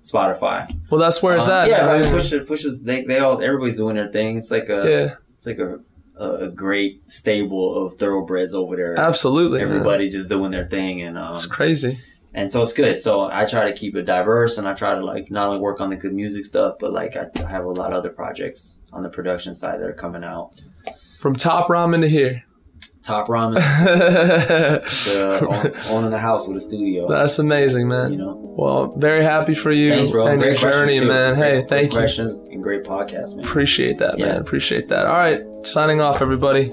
[0.03, 0.71] Spotify.
[0.89, 1.69] Well, that's where it's Um, at.
[1.69, 1.89] Yeah, man.
[1.97, 2.83] I mean, push pushes.
[2.83, 4.39] They they all everybody's doing their thing.
[4.39, 5.81] It's like a yeah, it's like a
[6.17, 8.99] a, great stable of thoroughbreds over there.
[8.99, 9.61] absolutely.
[9.61, 12.01] Everybody just doing their thing, and um, It's crazy.
[12.35, 12.99] And so it's good.
[13.01, 15.81] So I try to keep it diverse, and I try to like not only work
[15.81, 18.81] on the good music stuff, but like I, I have a lot of other projects
[18.93, 20.53] on the production side that are coming out.
[21.21, 22.45] From top ramen to here.
[23.03, 23.57] Top ramen
[25.15, 27.09] to own, owning the house with a studio.
[27.09, 28.13] That's amazing, man.
[28.13, 30.27] you know, Well, very happy for you thanks, bro.
[30.27, 31.09] and your Great questions, journey, too.
[31.09, 31.35] man.
[31.37, 31.99] Great- Hey, great thank you.
[31.99, 33.47] questions and great podcast, man.
[33.47, 34.27] Appreciate that, Yeah.
[34.27, 34.37] man.
[34.37, 35.07] Appreciate that.
[35.07, 36.71] All right, signing off, everybody.